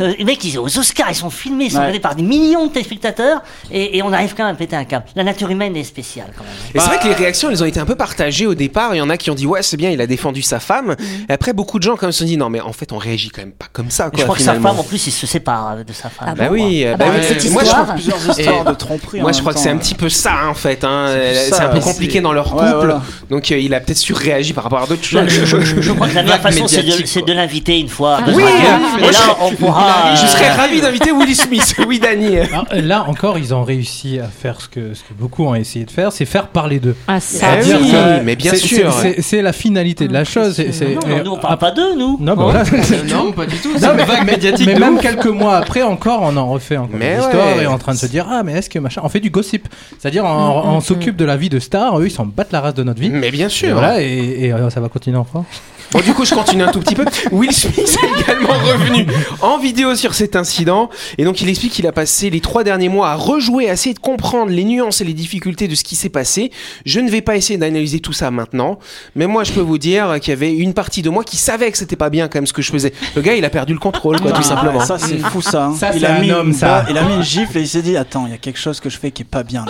euh, 0.00 0.12
les 0.18 0.24
mecs 0.24 0.42
ils 0.44 0.58
aux 0.58 0.78
Oscars, 0.78 1.06
ils 1.10 1.14
sont 1.14 1.30
filmés, 1.30 1.64
ils 1.66 1.70
sont 1.70 1.78
regardés 1.78 2.00
par 2.00 2.14
des 2.14 2.22
millions 2.22 2.66
de 2.66 2.72
téléspectateurs, 2.72 3.42
et, 3.70 3.98
et 3.98 4.02
on 4.02 4.12
arrive 4.12 4.34
quand 4.36 4.44
même 4.44 4.54
à 4.54 4.58
péter 4.58 4.76
un 4.76 4.84
câble. 4.84 5.04
La 5.16 5.24
nature 5.24 5.50
humaine 5.50 5.76
est 5.76 5.84
spéciale 5.84 6.28
quand 6.36 6.44
même. 6.44 6.52
Et 6.74 6.78
c'est 6.78 6.86
vrai 6.86 6.98
que 6.98 7.08
les 7.08 7.14
réactions, 7.14 7.50
elles 7.50 7.62
ont 7.62 7.66
été 7.66 7.80
un 7.80 7.84
peu 7.84 7.94
partagées 7.96 8.46
au 8.46 8.54
départ. 8.54 8.94
Il 8.94 8.98
y 8.98 9.00
en 9.02 9.10
a 9.10 9.16
qui 9.16 9.30
ont 9.30 9.31
dit 9.34 9.46
ouais, 9.46 9.62
c'est 9.62 9.76
bien, 9.76 9.90
il 9.90 10.00
a 10.00 10.06
défendu 10.06 10.42
sa 10.42 10.60
femme. 10.60 10.96
Et 11.28 11.32
après, 11.32 11.52
beaucoup 11.52 11.78
de 11.78 11.82
gens 11.84 11.92
quand 11.96 12.02
même 12.06 12.12
se 12.12 12.20
sont 12.20 12.24
dit 12.24 12.36
non, 12.36 12.50
mais 12.50 12.60
en 12.60 12.72
fait, 12.72 12.92
on 12.92 12.98
réagit 12.98 13.30
quand 13.30 13.42
même 13.42 13.52
pas 13.52 13.66
comme 13.72 13.90
ça. 13.90 14.10
Quoi, 14.10 14.18
je 14.18 14.22
crois 14.24 14.36
que 14.36 14.42
sa 14.42 14.52
finalement. 14.52 14.70
femme, 14.70 14.80
en 14.80 14.84
plus, 14.84 15.06
il 15.06 15.10
se 15.12 15.26
sépare 15.26 15.76
de 15.86 15.92
sa 15.92 16.08
femme. 16.08 16.28
Ah 16.30 16.34
Bah 16.34 16.48
bon 16.48 16.54
oui, 16.54 16.84
Ah 16.86 16.96
bah 16.96 17.06
bah, 17.06 17.12
oui. 17.16 17.24
cette 17.26 17.50
Moi, 17.50 17.62
je 17.64 17.68
crois- 17.70 17.84
Plusieurs 17.94 18.38
histoires 18.38 18.64
de 18.64 18.74
tromperie. 18.74 19.20
Moi, 19.20 19.32
je 19.32 19.40
crois 19.40 19.52
que 19.54 19.58
c'est 19.60 19.70
un 19.70 19.76
petit 19.78 19.94
peu 19.94 20.08
ça, 20.08 20.46
en 20.48 20.54
fait. 20.54 20.84
hein. 20.84 21.14
C'est 21.50 21.60
un 21.60 21.68
peu 21.68 21.80
compliqué 21.80 22.20
dans 22.20 22.32
leur 22.32 22.50
couple. 22.50 22.64
Ouais, 22.64 22.72
voilà. 22.74 23.02
Donc, 23.30 23.50
euh, 23.50 23.58
il 23.58 23.74
a 23.74 23.80
peut-être 23.80 23.98
surréagi 23.98 24.52
par 24.52 24.64
rapport 24.64 24.82
à 24.82 24.86
d'autres 24.86 25.02
Je, 25.04 25.18
choses. 25.18 25.28
je- 25.28 25.60
je- 25.60 25.80
je 25.80 25.92
crois 25.92 26.08
que 26.08 26.14
la 26.14 26.22
meilleure 26.22 26.38
façon, 26.40 26.66
c'est 26.68 26.82
de, 26.82 27.32
l'inviter 27.32 27.78
une 27.78 27.88
fois. 27.88 28.18
Ah 28.20 28.24
oui, 28.34 28.42
euh, 28.42 28.98
et 28.98 29.02
là, 29.02 29.10
je- 29.12 29.44
on 29.44 29.52
pourra. 29.52 30.14
Je 30.14 30.22
euh, 30.24 30.26
serais 30.26 30.50
ravi 30.52 30.80
d'inviter 30.80 31.12
Willy 31.12 31.34
Smith. 31.34 31.74
Oui, 31.86 31.98
Danny. 31.98 32.38
Alors, 32.38 32.66
là 32.72 33.04
encore, 33.08 33.38
ils 33.38 33.52
ont 33.54 33.64
réussi 33.64 34.18
à 34.18 34.24
faire 34.28 34.60
ce 34.60 34.68
que, 34.68 34.94
ce 34.94 35.00
que 35.00 35.12
beaucoup 35.18 35.44
ont 35.44 35.54
essayé 35.54 35.84
de 35.84 35.90
faire, 35.90 36.12
c'est 36.12 36.24
faire 36.24 36.46
parler 36.48 36.78
d'eux. 36.80 36.94
Ah, 37.08 37.20
ça. 37.20 37.46
Oui, 37.62 37.92
mais 38.24 38.36
bien 38.36 38.52
c'est- 38.52 38.58
sûr. 38.58 38.92
C'est- 39.22 39.42
la 39.42 39.52
finalité 39.52 40.06
de 40.08 40.12
la 40.12 40.24
chose. 40.24 40.54
c'est- 40.54 40.72
c'est- 40.72 40.94
Non, 40.94 41.00
non, 41.08 41.24
nous, 41.24 41.30
on 41.32 41.38
parle 41.38 41.58
pas 41.58 41.70
d'eux, 41.70 41.94
nous. 41.96 42.16
Non, 42.20 42.34
bah 42.36 42.42
voilà. 42.44 42.62
non 43.08 43.32
pas 43.36 43.46
du 43.46 43.56
tout 43.56 43.70
c'est 43.76 43.86
une 43.86 43.96
vague 44.04 44.26
médiatique 44.26 44.66
mais 44.66 44.78
même 44.78 44.94
ouf. 44.96 45.00
quelques 45.00 45.26
mois 45.26 45.56
après 45.56 45.82
encore 45.82 46.20
on 46.22 46.36
en 46.36 46.48
refait 46.50 46.76
encore 46.76 46.96
Mais 46.98 47.16
des 47.16 47.22
histoires 47.22 47.56
ouais. 47.56 47.62
et 47.64 47.66
en 47.66 47.78
train 47.78 47.92
de 47.92 47.98
se 47.98 48.06
dire 48.06 48.26
ah 48.30 48.42
mais 48.44 48.52
est-ce 48.52 48.68
que 48.70 48.78
machin 48.78 49.00
on 49.04 49.08
fait 49.08 49.20
du 49.20 49.30
gossip 49.30 49.68
c'est-à-dire 49.98 50.24
on, 50.24 50.28
on 50.76 50.80
s'occupe 50.80 51.16
de 51.16 51.24
la 51.24 51.36
vie 51.36 51.48
de 51.48 51.58
stars 51.58 51.98
eux 52.00 52.06
ils 52.06 52.10
s'en 52.10 52.26
battent 52.26 52.52
la 52.52 52.60
race 52.60 52.74
de 52.74 52.82
notre 52.82 53.00
vie 53.00 53.10
Mais 53.10 53.30
bien 53.30 53.46
et 53.46 53.50
sûr. 53.50 53.72
voilà 53.74 54.00
et, 54.02 54.06
et, 54.46 54.52
euh, 54.52 54.70
ça 54.70 54.80
va 54.80 54.88
continuer 54.88 55.16
en 55.18 55.24
France 55.24 55.46
Bon, 55.90 56.00
du 56.00 56.14
coup, 56.14 56.24
je 56.24 56.34
continue 56.34 56.62
un 56.62 56.70
tout 56.72 56.80
petit 56.80 56.94
peu. 56.94 57.04
Will 57.32 57.52
Smith 57.52 57.78
est 58.02 58.20
également 58.22 58.54
revenu 58.54 59.06
en 59.40 59.58
vidéo 59.58 59.94
sur 59.94 60.14
cet 60.14 60.36
incident. 60.36 60.88
Et 61.18 61.24
donc, 61.24 61.40
il 61.42 61.48
explique 61.48 61.72
qu'il 61.72 61.86
a 61.86 61.92
passé 61.92 62.30
les 62.30 62.40
trois 62.40 62.64
derniers 62.64 62.88
mois 62.88 63.10
à 63.10 63.14
rejouer, 63.14 63.68
à 63.68 63.74
essayer 63.74 63.94
de 63.94 63.98
comprendre 63.98 64.50
les 64.52 64.64
nuances 64.64 65.00
et 65.00 65.04
les 65.04 65.12
difficultés 65.12 65.68
de 65.68 65.74
ce 65.74 65.84
qui 65.84 65.96
s'est 65.96 66.08
passé. 66.08 66.50
Je 66.86 67.00
ne 67.00 67.10
vais 67.10 67.20
pas 67.20 67.36
essayer 67.36 67.58
d'analyser 67.58 68.00
tout 68.00 68.12
ça 68.12 68.30
maintenant. 68.30 68.78
Mais 69.16 69.26
moi, 69.26 69.44
je 69.44 69.52
peux 69.52 69.60
vous 69.60 69.78
dire 69.78 70.14
qu'il 70.20 70.30
y 70.30 70.36
avait 70.36 70.52
une 70.54 70.72
partie 70.74 71.02
de 71.02 71.10
moi 71.10 71.24
qui 71.24 71.36
savait 71.36 71.70
que 71.70 71.78
c'était 71.78 71.96
pas 71.96 72.10
bien, 72.10 72.28
quand 72.28 72.38
même, 72.38 72.46
ce 72.46 72.52
que 72.52 72.62
je 72.62 72.70
faisais. 72.70 72.92
Le 73.14 73.20
gars, 73.22 73.34
il 73.34 73.44
a 73.44 73.50
perdu 73.50 73.72
le 73.74 73.78
contrôle, 73.78 74.20
quoi, 74.20 74.32
tout 74.32 74.40
Ah, 74.40 74.48
simplement. 74.48 74.80
Ça, 74.84 74.98
c'est 74.98 75.18
fou 75.18 75.42
ça. 75.42 75.66
hein. 75.66 75.74
Ça, 75.78 75.90
il, 75.94 76.00
c'est 76.00 76.06
a 76.06 76.14
un 76.16 76.18
mis 76.20 76.32
homme, 76.32 76.48
une 76.48 76.52
ça. 76.54 76.86
il 76.88 76.96
a 76.96 77.02
mis 77.02 77.14
une 77.16 77.22
gifle 77.22 77.58
et 77.58 77.62
il 77.62 77.68
s'est 77.68 77.82
dit 77.82 77.96
Attends, 77.96 78.24
il 78.26 78.30
y 78.32 78.34
a 78.34 78.38
quelque 78.38 78.58
chose 78.58 78.80
que 78.80 78.88
je 78.88 78.98
fais 78.98 79.10
qui 79.10 79.22
est 79.22 79.26
pas 79.26 79.42
bien 79.42 79.64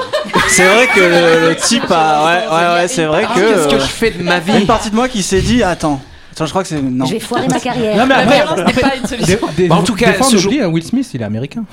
c'est 0.49 0.65
vrai 0.65 0.87
que 0.95 1.01
le, 1.01 1.49
le 1.49 1.57
type 1.57 1.91
a. 1.91 2.25
Ouais, 2.25 2.57
ouais, 2.57 2.75
ouais, 2.83 2.89
c'est 2.89 3.05
vrai 3.05 3.25
que. 3.25 3.39
qu'est-ce 3.41 3.69
que 3.69 3.79
je 3.81 3.87
fais 3.87 4.11
de 4.11 4.23
ma 4.23 4.39
il 4.39 4.47
y 4.47 4.51
a 4.51 4.55
vie 4.55 4.61
une 4.61 4.67
partie 4.67 4.91
de 4.91 4.95
moi 4.95 5.09
qui 5.09 5.23
s'est 5.23 5.41
dit 5.41 5.63
Attends, 5.63 6.01
attends, 6.33 6.47
je 6.47 6.51
crois 6.51 6.63
que 6.63 6.69
c'est. 6.69 6.83
Non. 6.83 7.07
Je 7.07 7.13
vais 7.13 7.21
foirer 7.21 7.47
ma 7.49 7.61
carrière. 7.61 7.97
non 7.97 8.07
mais 8.07 8.15
après, 8.15 8.37
violence 8.37 8.57
n'est 8.57 8.63
après, 8.63 8.81
pas 8.81 8.97
une 9.01 9.07
solution. 9.07 9.39
des- 9.57 9.63
des- 9.63 9.69
Bah, 9.69 9.77
en 9.77 9.83
tout 9.83 9.95
cas, 9.95 10.07
des 10.09 10.13
fois, 10.15 10.27
on 10.27 10.31
ce 10.31 10.37
jour- 10.37 10.53
oublie, 10.53 10.63
hein, 10.63 10.67
Will 10.69 10.83
Smith 10.85 11.09
il 11.15 11.21
est 11.23 11.25
américain 11.25 11.65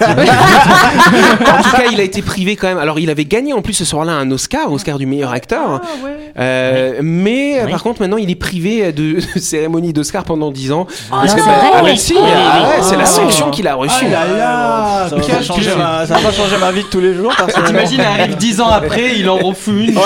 en 0.00 1.62
tout 1.62 1.70
cas, 1.76 1.84
il 1.92 2.00
a 2.00 2.02
été 2.02 2.22
privé 2.22 2.56
quand 2.56 2.66
même. 2.68 2.78
Alors, 2.78 2.98
il 2.98 3.10
avait 3.10 3.24
gagné 3.24 3.52
en 3.52 3.62
plus 3.62 3.72
ce 3.74 3.84
soir-là 3.84 4.12
un 4.12 4.30
Oscar, 4.30 4.70
Oscar 4.72 4.98
du 4.98 5.06
meilleur 5.06 5.32
acteur. 5.32 5.80
Euh, 6.38 7.00
Mais 7.02 7.60
Oui. 7.64 7.70
par 7.70 7.82
contre, 7.82 8.00
maintenant, 8.00 8.16
il 8.16 8.30
est 8.30 8.34
privé 8.34 8.92
de 8.92 9.18
cérémonie 9.36 9.92
d'Oscar 9.92 10.24
pendant 10.24 10.50
10 10.50 10.72
ans. 10.72 10.86
non, 11.10 11.18
Parce 11.20 11.34
que, 11.34 11.40
c'est 11.40 11.46
bah, 11.46 11.56
vrai 11.58 11.68
ah 11.74 11.84
ouais, 11.84 11.96
si, 11.96 12.14
ah 12.18 12.68
ouais, 12.68 12.82
c'est 12.82 12.96
la 12.96 13.02
Ah 13.02 13.06
sanction 13.06 13.50
qu'il 13.50 13.68
a 13.68 13.74
reçue. 13.74 14.04
Ah 14.06 14.26
là 14.26 14.36
là, 14.36 15.06
ça 15.10 15.16
va, 15.16 15.22
pas 15.22 15.42
changer 15.42 15.74
ma, 15.76 16.06
ça 16.06 16.14
va 16.14 16.20
pas 16.20 16.32
changer 16.32 16.56
ma 16.58 16.72
vie 16.72 16.82
de 16.82 16.88
tous 16.88 17.00
les 17.00 17.14
jours. 17.14 17.32
t'imagines 17.66 18.00
arrive 18.00 18.36
10 18.36 18.60
ans 18.60 18.68
après 18.68 19.16
il 19.16 19.28
en 19.28 19.36
refuse 19.36 19.90
une 19.90 19.96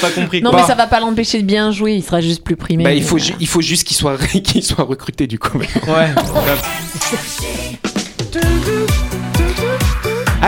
pas 0.00 0.10
compris 0.14 0.42
Non, 0.42 0.50
mais 0.54 0.62
ça 0.62 0.74
va 0.74 0.86
pas 0.86 1.00
l'empêcher 1.00 1.40
de 1.42 1.46
bien 1.46 1.70
jouer, 1.72 1.94
il 1.94 2.02
sera 2.02 2.20
juste 2.20 2.35
plus 2.40 2.56
primé. 2.56 2.84
Bah, 2.84 2.94
il, 2.94 3.02
faut, 3.02 3.18
ju- 3.18 3.34
il 3.40 3.46
faut 3.46 3.60
juste 3.60 3.86
qu'il 3.86 3.96
soit, 3.96 4.16
soit 4.62 4.84
recruté 4.84 5.26
du 5.26 5.38
coup. 5.38 5.58
ouais 5.58 5.68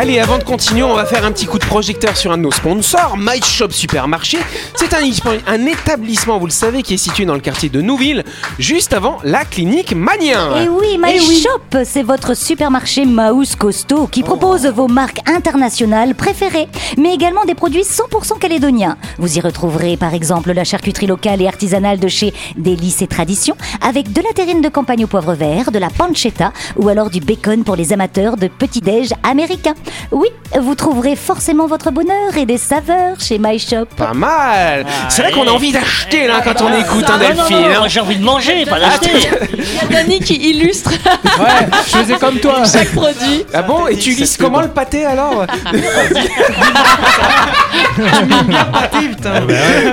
Allez, 0.01 0.21
avant 0.21 0.39
de 0.39 0.45
continuer, 0.45 0.85
on 0.85 0.95
va 0.95 1.05
faire 1.07 1.25
un 1.25 1.33
petit 1.33 1.47
coup 1.47 1.59
de 1.59 1.65
projecteur 1.65 2.17
sur 2.17 2.31
un 2.31 2.37
de 2.39 2.43
nos 2.43 2.53
sponsors, 2.53 3.17
My 3.19 3.43
Shop 3.43 3.71
Supermarché. 3.71 4.39
C'est 4.77 4.95
un, 4.95 5.01
un 5.49 5.67
établissement, 5.67 6.39
vous 6.39 6.47
le 6.47 6.53
savez, 6.53 6.85
qui 6.85 6.95
est 6.95 6.99
situé 6.99 7.25
dans 7.25 7.35
le 7.35 7.41
quartier 7.41 7.69
de 7.69 7.81
Nouville, 7.81 8.23
juste 8.61 8.93
avant 8.93 9.19
la 9.25 9.45
clinique 9.45 9.97
Manien. 9.97 10.63
Et 10.63 10.69
oui, 10.69 10.99
My 11.03 11.19
oui. 11.19 11.43
Shop, 11.43 11.81
c'est 11.85 12.05
votre 12.05 12.35
supermarché 12.35 13.07
Maus 13.07 13.57
Costaud 13.57 14.07
qui 14.07 14.23
propose 14.23 14.67
vos 14.67 14.87
marques 14.87 15.19
internationales 15.29 16.15
préférées, 16.15 16.69
mais 16.97 17.13
également 17.13 17.45
des 17.45 17.57
produits 17.57 17.83
100% 17.83 18.39
calédoniens. 18.39 18.99
Vous 19.19 19.37
y 19.37 19.41
retrouverez 19.41 19.97
par 19.97 20.15
exemple 20.15 20.53
la 20.53 20.63
charcuterie 20.63 21.09
locale 21.09 21.43
et 21.43 21.49
artisanale 21.49 21.99
de 21.99 22.07
chez 22.07 22.33
Délices 22.57 23.03
et 23.03 23.09
Traditions, 23.09 23.57
avec 23.81 24.13
de 24.13 24.23
la 24.23 24.33
terrine 24.33 24.61
de 24.61 24.69
campagne 24.69 25.03
au 25.03 25.09
poivre 25.09 25.35
vert, 25.35 25.73
de 25.73 25.81
la 25.81 25.91
pancetta 25.91 26.53
ou 26.77 26.89
alors 26.89 27.11
du 27.11 27.19
bacon 27.19 27.65
pour 27.65 27.75
les 27.75 27.93
amateurs 27.93 28.37
de 28.37 28.47
petits-déj 28.47 29.11
américains. 29.25 29.75
Oui, 30.13 30.29
vous 30.59 30.75
trouverez 30.75 31.17
forcément 31.17 31.67
votre 31.67 31.91
bonheur 31.91 32.37
et 32.37 32.47
des 32.47 32.59
saveurs 32.59 33.21
chez 33.21 33.39
My 33.39 33.59
Shop. 33.59 33.87
Pas 33.97 34.15
mal. 34.15 34.87
C'est 35.09 35.23
vrai 35.23 35.33
qu'on 35.33 35.47
a 35.47 35.51
envie 35.51 35.73
d'acheter 35.73 36.27
là 36.27 36.41
quand 36.43 36.61
on 36.63 36.73
écoute 36.79 37.05
un 37.09 37.15
Ah, 37.21 37.35
non, 37.35 37.43
non, 37.43 37.49
Delphine. 37.49 37.57
hein. 37.73 37.79
moi, 37.81 37.89
j'ai 37.89 38.01
envie 38.01 38.17
de 38.17 38.25
manger, 38.25 38.65
pas 38.67 38.79
d'acheter. 38.81 39.11
Il 39.13 39.93
y 39.93 39.97
a 39.97 40.03
Dani 40.03 40.21
qui 40.21 40.35
illustre 40.37 40.91
Ouais, 41.39 41.69
je 41.87 41.97
faisais 41.99 42.15
comme 42.17 42.39
toi. 42.41 42.63
chaque 42.73 42.93
produit. 42.93 43.45
Ah 43.53 43.63
bon 43.63 43.87
Et 43.87 43.97
tu 43.97 44.11
lisses 44.11 44.37
comment 44.37 44.61
le 44.61 44.69
pâté 44.69 45.05
alors 45.05 45.45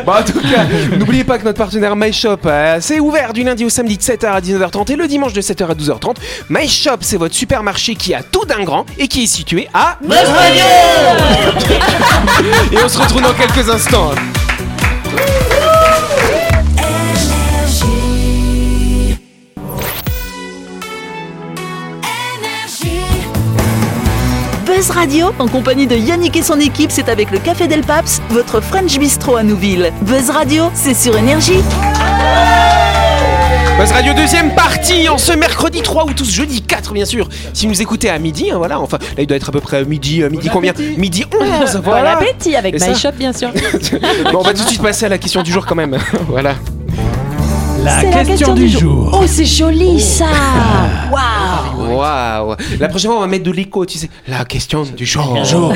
Bon, 0.06 0.12
en 0.14 0.24
tout 0.24 0.40
cas, 0.42 0.66
n'oubliez 0.98 1.24
pas 1.24 1.38
que 1.38 1.44
notre 1.46 1.58
partenaire 1.58 1.96
MyShop, 1.96 2.38
euh, 2.46 2.78
c'est 2.82 3.00
ouvert 3.00 3.34
du 3.34 3.44
lundi 3.44 3.66
au 3.66 3.70
samedi 3.70 3.98
de 3.98 4.04
7h 4.04 4.26
à 4.28 4.42
19h30 4.42 4.92
et 4.92 4.96
le 4.96 5.08
dimanche 5.08 5.34
de 5.34 5.42
7h 5.42 5.68
à 5.70 5.74
12h30. 5.74 6.16
MyShop, 6.50 6.98
c'est 7.02 7.18
votre 7.18 7.36
supermarché 7.36 7.96
qui 7.96 8.14
a 8.14 8.22
tout 8.24 8.46
d'un 8.46 8.64
grand 8.64 8.86
et 8.98 9.08
qui 9.08 9.24
est 9.24 9.28
situé 9.28 9.68
à. 9.74 9.85
Buzz 10.02 10.30
Radio 10.30 10.66
Et 12.72 12.78
on 12.84 12.90
se 12.90 13.00
retrouve 13.00 13.22
dans 13.22 13.34
quelques 13.34 13.70
instants. 13.70 14.12
Buzz 24.66 24.90
Radio, 24.90 25.28
en 25.38 25.48
compagnie 25.48 25.88
de 25.88 25.96
Yannick 25.96 26.36
et 26.36 26.42
son 26.42 26.60
équipe, 26.60 26.92
c'est 26.92 27.10
avec 27.10 27.32
le 27.32 27.38
Café 27.38 27.68
Del 27.68 27.82
Paps, 27.82 28.22
votre 28.30 28.62
French 28.62 28.98
Bistro 28.98 29.36
à 29.36 29.44
Nouville. 29.44 29.94
Buzz 30.02 30.32
Radio, 30.32 30.72
c'est 30.74 30.96
sur 30.96 31.16
Énergie. 31.16 31.62
Buzz 33.78 33.92
Radio 33.92 34.14
deuxième 34.14 34.56
partie 34.56 35.10
en 35.10 35.18
ce 35.18 35.34
mercredi 35.34 35.82
3 35.82 36.06
ou 36.06 36.14
tous 36.14 36.30
jeudi 36.32 36.62
4 36.62 36.94
bien 36.94 37.04
sûr. 37.06 37.28
Si 37.54 37.66
vous 37.66 37.74
nous 37.74 37.82
écoutez 37.82 38.10
à 38.10 38.18
midi, 38.20 38.50
hein, 38.52 38.58
voilà, 38.58 38.80
enfin 38.80 38.98
là 39.00 39.22
il 39.24 39.28
doit 39.28 39.36
être 39.36 39.50
à 39.50 39.52
peu 39.52 39.60
près 39.60 39.84
midi, 39.84 40.24
euh, 40.24 40.30
midi 40.30 40.50
combien 40.52 40.74
Midi 40.98 41.26
11, 41.62 41.76
Bon 41.76 41.82
voilà. 41.92 42.18
appétit 42.18 42.56
avec 42.56 42.80
My 42.80 42.96
Shop, 42.96 43.12
bien 43.18 43.34
sûr. 43.34 43.50
Bon, 44.32 44.40
on 44.40 44.44
va 44.44 44.54
tout 44.54 44.64
de 44.64 44.68
suite 44.68 44.82
passer 44.82 45.06
à 45.06 45.10
la 45.10 45.18
question 45.18 45.44
du 45.44 45.52
jour 45.52 45.66
quand 45.66 45.76
même. 45.76 45.98
voilà. 46.30 46.56
La 47.84 48.02
question, 48.24 48.54
du 48.56 48.68
jour. 48.68 49.12
Oh, 49.14 49.26
c'est 49.28 49.46
joli 49.46 50.02
ça 50.02 50.26
Waouh 51.12 51.22
La 52.80 52.88
prochaine 52.90 53.10
fois 53.12 53.18
on 53.18 53.22
va 53.22 53.28
mettre 53.28 53.44
de 53.44 53.52
l'écho, 53.52 53.86
tu 53.86 53.98
sais. 53.98 54.10
La 54.28 54.46
question 54.46 54.84
du 54.84 55.06
jour. 55.06 55.44
Jour, 55.46 55.74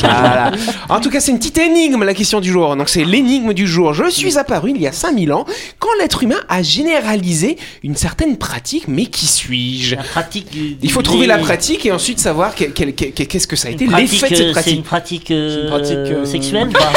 Voilà. 0.00 0.50
En 0.88 1.00
tout 1.00 1.10
cas, 1.10 1.20
c'est 1.20 1.30
une 1.32 1.38
petite 1.38 1.58
énigme 1.58 2.04
la 2.04 2.14
question 2.14 2.40
du 2.40 2.50
jour. 2.50 2.74
Donc 2.76 2.88
c'est 2.88 3.04
l'énigme 3.04 3.52
du 3.52 3.66
jour. 3.66 3.94
Je 3.94 4.08
suis 4.10 4.38
apparu 4.38 4.72
il 4.74 4.80
y 4.80 4.86
a 4.86 4.92
5000 4.92 5.32
ans 5.32 5.44
quand 5.78 5.88
l'être 6.00 6.22
humain 6.22 6.40
a 6.48 6.62
généralisé 6.62 7.56
une 7.82 7.96
certaine 7.96 8.36
pratique, 8.36 8.84
mais 8.88 9.06
qui 9.06 9.26
suis-je? 9.26 9.96
La 9.96 10.02
pratique 10.02 10.50
du- 10.50 10.76
Il 10.82 10.90
faut 10.90 11.02
trouver 11.02 11.26
la 11.26 11.38
pratique 11.38 11.86
et 11.86 11.92
ensuite 11.92 12.18
savoir 12.18 12.54
qu'est-ce 12.54 13.46
que 13.46 13.56
ça 13.56 13.68
a 13.68 13.70
été 13.70 13.86
l'effet 13.86 14.18
pratique, 14.18 14.30
de 14.30 14.36
cette 14.36 14.56
euh, 14.56 14.60
C'est 14.64 14.70
une 14.72 14.82
pratique. 14.82 15.30
euh, 15.30 15.62
une 15.64 15.68
pratique, 15.68 15.92
euh, 15.96 16.24
sexuelle 16.24 16.68
pas 16.72 16.92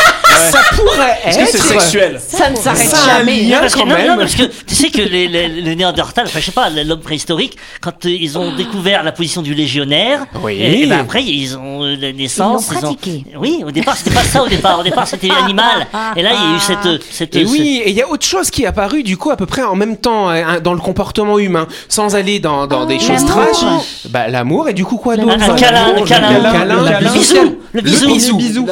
Ça 0.51 0.59
pourrait 0.75 1.17
Est-ce 1.25 1.37
que 1.37 1.43
être 1.43 1.51
c'est 1.51 1.57
sexuel? 1.59 2.19
Ça 2.25 2.49
ne 2.49 2.55
s'arrête 2.55 2.93
jamais. 3.05 3.41
lien 3.43 3.59
parce 3.59 3.73
que, 3.73 3.79
quand 3.79 3.85
non, 3.85 3.95
même. 3.95 4.07
non, 4.07 4.17
parce 4.17 4.35
que 4.35 4.43
tu 4.43 4.75
sais 4.75 4.89
que 4.89 5.01
les, 5.01 5.27
les, 5.27 5.47
les 5.47 5.75
Néandertals, 5.75 6.25
enfin 6.27 6.39
je 6.39 6.45
sais 6.45 6.51
pas, 6.51 6.69
l'homme 6.69 7.01
préhistorique, 7.01 7.57
quand 7.81 8.05
euh, 8.05 8.09
ils 8.43 8.49
ont 8.51 8.55
découvert 8.55 9.03
la 9.03 9.11
position 9.11 9.41
du 9.41 9.53
légionnaire, 9.53 10.25
Oui. 10.43 10.53
et, 10.59 10.83
et 10.83 10.85
ben 10.87 10.99
après 10.99 11.23
ils 11.23 11.57
ont 11.57 11.83
euh, 11.83 11.95
la 11.99 12.11
naissance, 12.13 12.69
Ils 12.71 12.77
ont- 12.77 12.79
pratiqué. 12.81 13.23
Oui, 13.39 13.63
au 13.65 13.71
départ 13.71 13.95
c'était 13.97 14.11
pas 14.15 14.23
ça 14.23 14.43
au 14.43 14.47
départ, 14.47 14.79
au 14.79 14.83
départ 14.83 15.07
c'était 15.07 15.29
animal, 15.43 15.87
et 16.15 16.21
là 16.21 16.29
il 16.33 16.49
y 16.49 16.53
a 16.53 16.55
eu 16.55 16.59
cette 16.59 17.03
cette. 17.11 17.35
Et 17.35 17.45
oui, 17.45 17.81
et 17.83 17.89
il 17.89 17.95
y 17.95 18.01
a 18.01 18.09
autre 18.09 18.25
chose 18.25 18.49
qui 18.49 18.63
est 18.63 18.67
apparu 18.67 19.03
du 19.03 19.17
coup 19.17 19.31
à 19.31 19.37
peu 19.37 19.45
près 19.45 19.63
en 19.63 19.75
même 19.75 19.97
temps 19.97 20.29
euh, 20.29 20.59
dans 20.59 20.73
le 20.73 20.79
comportement 20.79 21.39
humain, 21.39 21.67
sans 21.89 22.15
aller 22.15 22.39
dans, 22.39 22.67
dans 22.67 22.85
des 22.85 22.99
choses 22.99 23.23
l'amour. 23.25 23.29
trash. 23.51 24.07
Bah 24.09 24.27
l'amour 24.27 24.69
et 24.69 24.73
du 24.73 24.85
coup 24.85 24.97
quoi 24.97 25.13
un, 25.13 25.17
d'autre? 25.17 25.33
un 25.49 25.55
câlin, 25.55 25.93
le 25.99 26.05
câlin, 26.05 26.37
Le 26.37 26.43
câlin, 26.43 26.81
la 26.83 26.99
le 26.99 27.05
vie 27.05 27.11
bisou, 27.13 27.23
sociale. 27.23 27.49
le 27.73 27.81
bisou. 27.81 28.65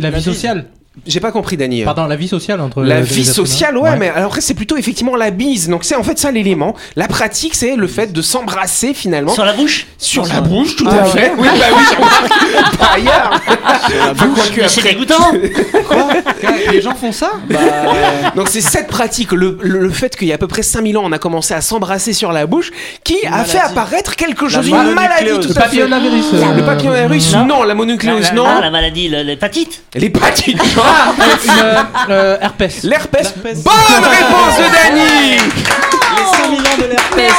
la 0.00 0.10
vie 0.10 0.22
sociale. 0.22 0.66
J'ai 1.06 1.20
pas 1.20 1.30
compris 1.30 1.56
Dani. 1.56 1.84
Pardon, 1.84 2.06
la 2.06 2.16
vie 2.16 2.26
sociale 2.26 2.60
entre 2.60 2.82
La 2.82 3.00
vie 3.00 3.24
sociale, 3.24 3.76
ouais, 3.78 3.96
mais 3.96 4.08
alors 4.08 4.26
après 4.30 4.40
c'est 4.40 4.54
plutôt 4.54 4.76
effectivement 4.76 5.14
la 5.14 5.30
bise. 5.30 5.68
Donc 5.68 5.84
c'est 5.84 5.94
en 5.94 6.02
fait 6.02 6.18
ça 6.18 6.32
l'élément. 6.32 6.74
La 6.96 7.06
pratique, 7.06 7.54
c'est 7.54 7.76
le 7.76 7.86
fait 7.86 8.12
de 8.12 8.20
s'embrasser 8.22 8.92
finalement 8.92 9.32
Sur 9.32 9.44
la 9.44 9.52
bouche? 9.52 9.86
Sur 9.98 10.26
la 10.26 10.40
bouche, 10.40 10.74
tout 10.76 10.86
Ah 10.90 11.02
à 11.02 11.04
fait. 11.04 11.32
Oui, 11.38 11.46
bah 11.46 11.64
oui, 11.76 11.82
je 11.90 11.96
remarque. 11.96 12.76
Pas 12.78 12.86
ailleurs. 12.96 13.40
C'est 14.68 14.82
dégoûtant 14.82 15.32
Les 16.72 16.82
gens 16.82 16.94
font 16.94 17.12
ça 17.12 17.32
Donc 18.34 18.48
c'est 18.48 18.60
cette 18.60 18.88
pratique, 18.88 19.32
le, 19.32 19.58
le- 19.62 19.78
le 19.80 19.90
fait 19.90 20.16
qu'il 20.16 20.28
y 20.28 20.32
a 20.32 20.34
à 20.34 20.38
peu 20.38 20.48
près 20.48 20.62
5000 20.62 20.98
ans, 20.98 21.02
on 21.04 21.12
a 21.12 21.18
commencé 21.18 21.54
à 21.54 21.60
s'embrasser 21.60 22.12
sur 22.12 22.32
la 22.32 22.46
bouche, 22.46 22.70
qui 23.04 23.16
a 23.26 23.44
fait 23.44 23.58
apparaître 23.58 24.16
quelque 24.16 24.48
chose, 24.48 24.66
une 24.66 24.92
maladie 24.94 25.26
tout 25.26 25.36
Le 25.36 25.50
à 25.50 25.54
fait. 25.54 25.54
papillomavirus. 25.60 26.24
euh, 26.34 26.54
Le 26.56 26.64
papillomavirus, 26.64 27.32
Non. 27.34 27.46
non. 27.46 27.62
La 27.62 27.74
mononucléose, 27.74 28.32
non. 28.32 28.44
Ah, 28.46 28.60
la 28.60 28.70
maladie, 28.70 29.08
le- 29.08 29.22
l'hépatite 29.22 29.82
L'hépatite, 29.94 30.58
Ah, 30.82 31.12
une, 31.44 31.50
euh, 31.62 31.82
euh, 32.10 32.36
herpès. 32.40 32.82
L'herpès. 32.82 33.34
Bonne 33.34 34.04
réponse 34.04 34.56
de 34.58 34.64
Dany 34.72 35.36
Les 36.16 36.24
5000 36.36 36.60
ans 36.60 36.78
de 36.78 36.84
l'herpès. 36.90 37.36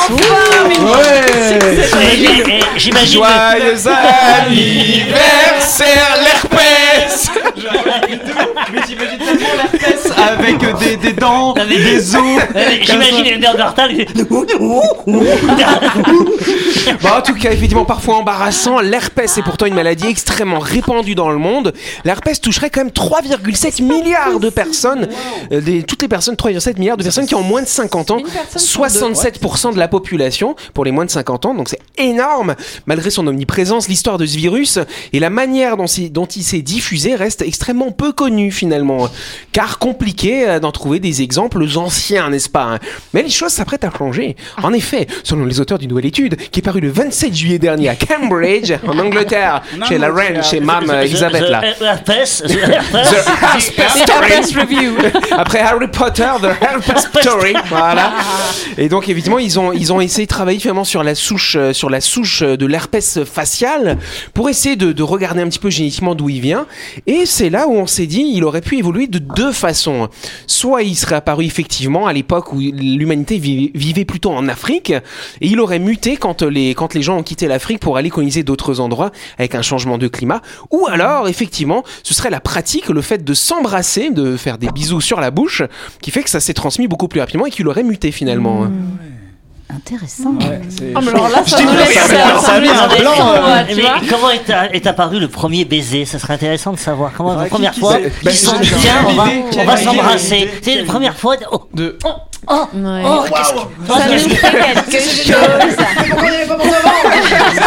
Ouais 0.81 2.59
J'imagine. 2.77 3.21
Joyeux 3.21 3.87
anniversaire, 4.47 6.09
l'herpès 6.23 7.29
Mais 8.71 8.81
t'imagines 8.81 9.17
tellement 9.19 9.53
l'herpès 9.57 10.00
avec 10.17 10.57
des, 10.79 10.97
des 10.97 11.13
dents, 11.19 11.53
Non, 11.55 11.63
mais- 11.67 11.77
des 11.77 12.15
os. 12.15 12.23
J'imagine 12.83 13.23
les 13.23 13.37
Néandertals. 13.37 14.05
Bon, 17.01 17.09
en 17.17 17.21
tout 17.21 17.33
cas, 17.35 17.51
effectivement, 17.51 17.85
parfois 17.85 18.15
embarrassant, 18.17 18.79
l'herpès 18.79 19.37
est 19.37 19.41
pourtant 19.43 19.65
une 19.65 19.73
maladie 19.73 20.07
extrêmement 20.07 20.59
répandue 20.59 21.15
dans 21.15 21.29
le 21.29 21.37
monde. 21.37 21.73
L'herpès 22.05 22.39
toucherait 22.41 22.69
quand 22.69 22.81
même 22.81 22.89
3,7 22.93 23.81
milliards 23.83 24.39
de 24.39 24.49
personnes. 24.49 25.07
Euh, 25.51 25.61
des- 25.61 25.83
toutes 25.83 26.01
les 26.01 26.07
personnes, 26.07 26.35
3,7 26.35 26.77
milliards 26.79 26.97
de 26.97 27.03
personnes 27.03 27.25
qui 27.27 27.35
ont 27.35 27.43
moins 27.43 27.61
de 27.61 27.67
50 27.67 28.11
ans. 28.11 28.17
Une 28.19 28.25
personne 28.25 28.59
sur 28.61 28.81
deux, 28.81 28.87
67% 28.89 29.73
de 29.73 29.79
la 29.79 29.87
population 29.87 30.55
pour 30.73 30.85
les 30.85 30.91
moins 30.91 31.05
de 31.05 31.11
50 31.11 31.45
ans, 31.45 31.53
donc 31.53 31.69
c'est 31.69 31.79
énorme. 31.97 32.55
Malgré 32.85 33.09
son 33.09 33.25
omniprésence, 33.27 33.87
l'histoire 33.87 34.17
de 34.17 34.25
ce 34.25 34.37
virus 34.37 34.79
et 35.13 35.19
la 35.19 35.29
manière 35.29 35.77
dont, 35.77 35.87
c'est- 35.87 36.09
dont 36.09 36.25
il 36.25 36.43
s'est 36.43 36.61
diffusé 36.61 37.15
reste 37.15 37.41
extrêmement 37.41 37.91
peu 37.91 38.11
connue 38.11 38.51
finalement. 38.51 39.07
Car 39.51 39.79
compliqué 40.01 40.49
euh, 40.49 40.59
d'en 40.59 40.71
trouver 40.71 40.99
des 40.99 41.21
exemples 41.21 41.63
anciens, 41.75 42.31
n'est-ce 42.31 42.49
pas 42.49 42.63
hein? 42.63 42.79
Mais 43.13 43.21
les 43.21 43.29
choses 43.29 43.51
s'apprêtent 43.51 43.83
à 43.83 43.91
changer. 43.95 44.35
En 44.63 44.73
effet, 44.73 45.05
selon 45.23 45.45
les 45.45 45.59
auteurs 45.59 45.77
d'une 45.77 45.89
nouvelle 45.89 46.07
étude 46.07 46.37
qui 46.49 46.59
est 46.59 46.63
parue 46.63 46.81
le 46.81 46.89
27 46.89 47.35
juillet 47.35 47.59
dernier 47.59 47.87
à 47.89 47.95
Cambridge, 47.95 48.73
en 48.87 48.97
Angleterre, 48.97 49.61
chez 49.87 49.99
la 49.99 50.11
reine, 50.11 50.41
chez 50.41 50.59
Mme 50.59 50.89
Elisabeth 51.03 51.47
là. 51.47 51.61
The 51.77 51.83
herpes, 51.83 52.25
Story. 54.01 54.87
Après 55.37 55.59
Harry 55.59 55.87
Potter, 55.87 56.31
The 56.41 56.63
Herpes 56.63 56.97
Story. 56.97 57.53
Voilà. 57.69 58.13
Et 58.79 58.89
donc 58.89 59.07
évidemment, 59.07 59.37
ils 59.37 59.59
ont 59.59 59.71
ils 59.71 59.93
ont 59.93 60.01
essayé 60.01 60.25
de 60.25 60.31
travailler 60.31 60.57
finalement 60.57 60.83
sur 60.83 61.03
la 61.03 61.13
souche 61.13 61.55
euh, 61.59 61.73
sur 61.73 61.91
la 61.91 62.01
souche 62.01 62.41
euh, 62.41 62.57
de 62.57 62.65
l'herpès 62.65 63.23
facial 63.23 63.99
pour 64.33 64.49
essayer 64.49 64.75
de, 64.75 64.93
de 64.93 65.03
regarder 65.03 65.43
un 65.43 65.47
petit 65.47 65.59
peu 65.59 65.69
génétiquement 65.69 66.15
d'où 66.15 66.27
il 66.29 66.41
vient. 66.41 66.65
Et 67.05 67.27
c'est 67.27 67.51
là 67.51 67.67
où 67.67 67.73
on 67.73 67.85
s'est 67.85 68.07
dit, 68.07 68.31
il 68.33 68.43
aurait 68.43 68.61
pu 68.61 68.79
évoluer 68.79 69.05
de 69.05 69.19
deux 69.19 69.51
façons. 69.51 69.90
Soit 70.47 70.83
il 70.83 70.95
serait 70.95 71.15
apparu 71.15 71.45
effectivement 71.45 72.07
à 72.07 72.13
l'époque 72.13 72.53
où 72.53 72.59
l'humanité 72.59 73.37
vi- 73.37 73.71
vivait 73.75 74.05
plutôt 74.05 74.31
en 74.31 74.47
Afrique, 74.47 74.91
et 74.91 75.47
il 75.47 75.59
aurait 75.59 75.79
muté 75.79 76.17
quand 76.17 76.41
les 76.43 76.73
quand 76.75 76.93
les 76.93 77.01
gens 77.01 77.17
ont 77.17 77.23
quitté 77.23 77.47
l'Afrique 77.47 77.79
pour 77.79 77.97
aller 77.97 78.09
coloniser 78.09 78.43
d'autres 78.43 78.79
endroits 78.79 79.11
avec 79.37 79.55
un 79.55 79.61
changement 79.61 79.97
de 79.97 80.07
climat. 80.07 80.41
Ou 80.71 80.87
alors 80.87 81.27
effectivement, 81.27 81.83
ce 82.03 82.13
serait 82.13 82.29
la 82.29 82.39
pratique, 82.39 82.89
le 82.89 83.01
fait 83.01 83.23
de 83.23 83.33
s'embrasser, 83.33 84.09
de 84.09 84.37
faire 84.37 84.57
des 84.57 84.69
bisous 84.71 85.01
sur 85.01 85.19
la 85.19 85.31
bouche, 85.31 85.63
qui 86.01 86.11
fait 86.11 86.23
que 86.23 86.29
ça 86.29 86.39
s'est 86.39 86.53
transmis 86.53 86.87
beaucoup 86.87 87.07
plus 87.07 87.19
rapidement 87.19 87.45
et 87.45 87.51
qu'il 87.51 87.67
aurait 87.67 87.83
muté 87.83 88.11
finalement. 88.11 88.67
Intéressant. 89.75 90.33
Ah, 90.39 90.99
mais 91.01 91.09
alors 91.09 91.29
là, 91.29 91.43
ça 91.45 91.61
me 91.61 92.69
un 92.69 93.65
tu 93.73 93.81
vois. 93.81 93.95
comment 94.09 94.29
est, 94.31 94.75
est 94.75 94.87
apparu 94.87 95.19
le 95.19 95.27
premier 95.27 95.65
baiser? 95.65 96.05
Ça 96.05 96.19
serait 96.19 96.33
intéressant 96.33 96.73
de 96.73 96.77
savoir. 96.79 97.11
Comment 97.15 97.35
la 97.35 97.45
première 97.45 97.71
qui 97.71 97.79
fois 97.79 97.97
ils 98.23 98.31
se 98.31 98.45
sont 98.47 98.55
je- 98.61 98.73
dit 98.73 98.81
tiens, 98.81 99.05
on 99.07 99.63
va, 99.65 99.77
s'embrasser. 99.77 100.49
C'est 100.61 100.75
la 100.75 100.83
première 100.85 101.15
fois. 101.15 101.35
Oh, 101.51 101.63
De- 101.73 101.97
oh, 102.05 102.09
oh, 102.47 102.67
Ouais. 102.73 103.03
oh, 103.05 103.23
qu'est-ce 103.29 103.53
que- 103.53 103.59
Ça 103.87 104.07
nous 104.07 104.19
fait 104.35 104.51
quelque 104.91 105.31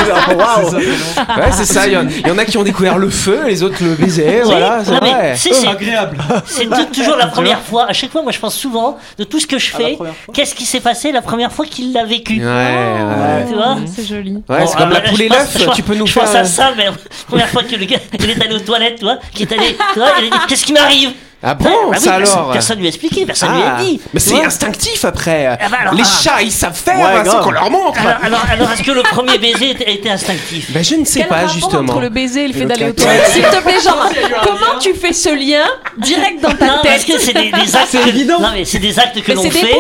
chose. 0.05 0.75
Ouais, 0.75 1.53
c'est 1.53 1.65
ça. 1.65 1.87
Il 1.87 1.93
y, 1.93 1.97
en- 1.97 2.09
il 2.09 2.27
y 2.27 2.31
en 2.31 2.39
a 2.39 2.45
qui 2.45 2.59
ont 2.59 2.63
découvert 2.63 2.99
le 2.99 3.11
feu, 3.11 3.41
les 3.47 3.63
autres 3.63 3.77
le 3.83 3.95
baiser. 3.95 4.41
voilà, 4.45 4.81
c'est 4.85 4.93
vrai. 4.97 5.35
c'est- 5.37 5.67
Agréable. 5.67 6.19
C'est 6.47 6.67
tou- 6.67 6.85
toujours 6.93 7.17
la 7.17 7.27
première 7.27 7.61
fois. 7.61 7.87
À 7.89 7.93
chaque 7.93 8.11
fois, 8.11 8.23
moi, 8.23 8.33
je 8.33 8.39
pense 8.39 8.55
souvent 8.55 8.99
de 9.19 9.25
tout 9.25 9.41
ce 9.41 9.47
que 9.47 9.59
je 9.59 9.71
Ah, 9.75 9.77
fais. 9.79 9.99
Qu'est-ce 10.33 10.55
qui 10.55 10.65
s'est 10.67 10.81
passé 10.81 11.11
la 11.13 11.23
première 11.23 11.53
fois 11.53 11.65
qu'il 11.67 11.93
l'a 11.93 12.05
vécu? 12.05 12.41
Ouais, 12.41 12.45
ouais. 12.45 13.47
Tu 13.49 13.55
vois? 13.55 13.77
C'est 13.95 14.07
joli. 14.07 14.35
Ouais, 14.49 14.61
Bon, 14.61 14.67
c'est 14.67 14.77
comme 14.77 14.91
la 14.91 15.01
poule 15.01 15.17
je 15.19 15.23
et 15.23 15.29
l'œuf. 15.29 15.57
je 15.59 15.71
Tu 15.71 15.83
peux 15.83 15.95
nous 15.95 16.07
je 16.07 16.13
faire. 16.13 16.25
pense 16.25 16.35
à 16.35 16.45
ça, 16.45 16.73
mais 16.77 16.85
la 16.87 16.93
première 17.29 17.49
fois 17.49 17.63
que 17.63 17.75
le 17.77 17.85
gars 17.87 17.99
il 18.19 18.31
est 18.31 18.43
allé 18.45 18.55
aux 18.55 18.61
toilettes, 18.61 18.97
tu 18.99 19.05
vois, 19.05 19.19
qui 19.33 19.43
est 19.45 19.53
allé, 19.53 19.77
tu 19.93 19.99
vois, 19.99 20.09
il 20.21 20.27
a 20.27 20.31
dit 20.31 20.37
qu'est-ce 20.49 20.65
qui 20.65 20.73
m'arrive? 20.73 21.11
Ah 21.47 21.55
bon, 21.55 21.65
Ouais, 21.69 21.73
bah 21.93 21.99
ça 21.99 22.17
personne- 22.17 22.39
alors 22.39 22.53
Personne 22.53 22.79
lui 22.79 22.87
a 22.87 22.89
expliqué, 22.89 23.27
personne 23.27 23.55
lui 23.55 23.63
Ah, 23.65 23.77
a 23.77 23.83
dit. 23.83 24.01
Mais 24.15 24.21
c'est 24.21 24.43
instinctif 24.45 25.05
après. 25.05 25.47
Ah 25.47 25.69
bah 25.71 25.77
alors, 25.83 25.95
les 25.95 26.03
ah. 26.03 26.23
chats, 26.23 26.43
ils 26.43 26.51
savent 26.51 26.75
faire 26.75 26.99
Ouais, 26.99 27.29
hein, 27.29 27.41
qu'on 27.43 27.51
leur 27.51 27.71
montre. 27.71 27.99
Alors, 28.01 28.17
alors, 28.23 28.45
alors, 28.51 28.73
est-ce 28.73 28.83
que 28.83 28.93
le 28.93 29.03
premier 29.03 29.39
baiser 29.39 29.71
était, 29.71 29.93
était 29.93 30.11
instinctif? 30.11 30.71
Ben, 30.73 30.83
je 30.83 30.95
ne 30.95 31.05
sais 31.05 31.21
Quel 31.21 31.29
pas 31.29 31.35
rapport 31.37 31.51
justement. 31.53 31.93
entre 31.93 32.01
le 32.01 32.09
baiser 32.09 32.45
et 32.45 32.49
le 32.49 32.55
fait 32.55 32.61
le 32.61 32.67
d'aller 32.67 32.89
aux 32.89 32.93
toilettes 32.93 33.27
S'il 33.33 33.43
te 33.43 33.63
plaît, 33.63 33.75
Jean, 33.83 33.95
comment 34.43 34.79
tu 34.81 34.95
fais 34.95 35.13
ce 35.13 35.29
lien 35.29 35.65
direct 35.99 36.41
dans 36.43 36.55
ta 36.55 36.67
Non, 36.67 36.73
parce 36.83 37.05
tête 37.05 37.17
que 37.17 37.21
c'est 37.21 37.33
des, 37.35 37.51
des 37.53 37.77
actes. 37.77 37.93
que- 37.93 38.43
Non, 38.43 38.49
mais 38.55 38.65
c'est 38.65 38.79
des 38.79 38.99
actes 38.99 39.21
que 39.23 39.33
l'on 39.33 39.43
c'est 39.43 39.51
fait. 39.51 39.77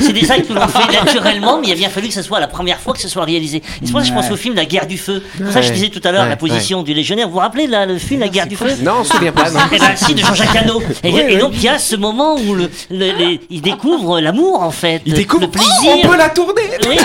C'est 0.00 0.12
des 0.12 0.30
actes 0.30 0.48
que 0.48 0.52
l'on 0.52 0.66
fait 0.68 0.92
naturellement, 1.04 1.58
mais 1.60 1.68
il 1.68 1.72
a 1.72 1.76
bien 1.76 1.90
fallu 1.90 2.08
que 2.08 2.14
ce 2.14 2.22
soit 2.22 2.40
la 2.40 2.48
première 2.48 2.80
fois 2.80 2.92
que 2.92 3.00
ce 3.00 3.08
soit 3.08 3.24
réalisé. 3.24 3.62
C'est 3.82 3.90
pour 3.92 4.00
ça 4.00 4.06
que 4.06 4.12
je 4.12 4.14
pense 4.20 4.30
au 4.30 4.36
film 4.36 4.54
La 4.56 4.64
Guerre 4.64 4.86
du 4.86 4.98
Feu. 4.98 5.22
C'est 5.36 5.44
pour 5.44 5.52
ça 5.52 5.60
que 5.60 5.66
je 5.66 5.72
disais 5.72 5.88
tout 5.90 6.00
à 6.04 6.10
l'heure 6.12 6.26
la 6.26 6.36
position 6.36 6.82
du 6.82 6.92
légionnaire. 6.94 7.28
Vous 7.28 7.34
vous 7.34 7.38
rappelez 7.40 7.66
le 7.68 7.98
film 7.98 8.20
La 8.20 8.28
Guerre 8.28 8.46
du 8.46 8.56
Feu? 8.56 8.66
Non, 8.82 8.94
on 9.00 9.04
se 9.04 9.12
souvient 9.12 9.32
pas. 9.32 9.50
Non. 9.50 9.60
Eh 9.72 9.78
ben 9.78 9.86
si, 9.96 10.14
de 10.14 10.20
Jean-Jacques 10.20 10.56
Hano. 10.56 10.82
Et, 11.04 11.12
Oui, 11.12 11.20
et 11.20 11.34
oui. 11.34 11.38
donc 11.38 11.52
il 11.54 11.62
y 11.62 11.68
a 11.68 11.78
ce 11.78 11.96
moment 11.96 12.36
où 12.36 12.54
le, 12.54 12.70
le- 12.90 13.12
les- 13.18 13.40
il 13.50 13.60
découvre 13.60 14.20
l'amour 14.20 14.62
en 14.62 14.70
fait, 14.70 15.02
Ils 15.06 15.14
découvrent. 15.14 15.42
le 15.42 15.50
plaisir. 15.50 15.70
Oh, 15.86 16.00
on 16.04 16.08
peut 16.08 16.16
la 16.16 16.28
tourner. 16.30 16.62
Oui, 16.88 16.96
non. 16.96 17.02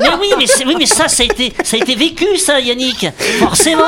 mais 0.00 0.08
oui, 0.20 0.28
mais, 0.38 0.46
c'est- 0.46 0.64
oui, 0.64 0.74
mais 0.78 0.86
ça, 0.86 1.08
ça 1.08 1.22
a 1.22 1.26
été, 1.26 1.52
ça 1.64 1.76
a 1.76 1.80
été 1.80 1.94
vécu, 1.94 2.36
ça, 2.38 2.60
Yannick. 2.60 3.06
Forcément, 3.38 3.82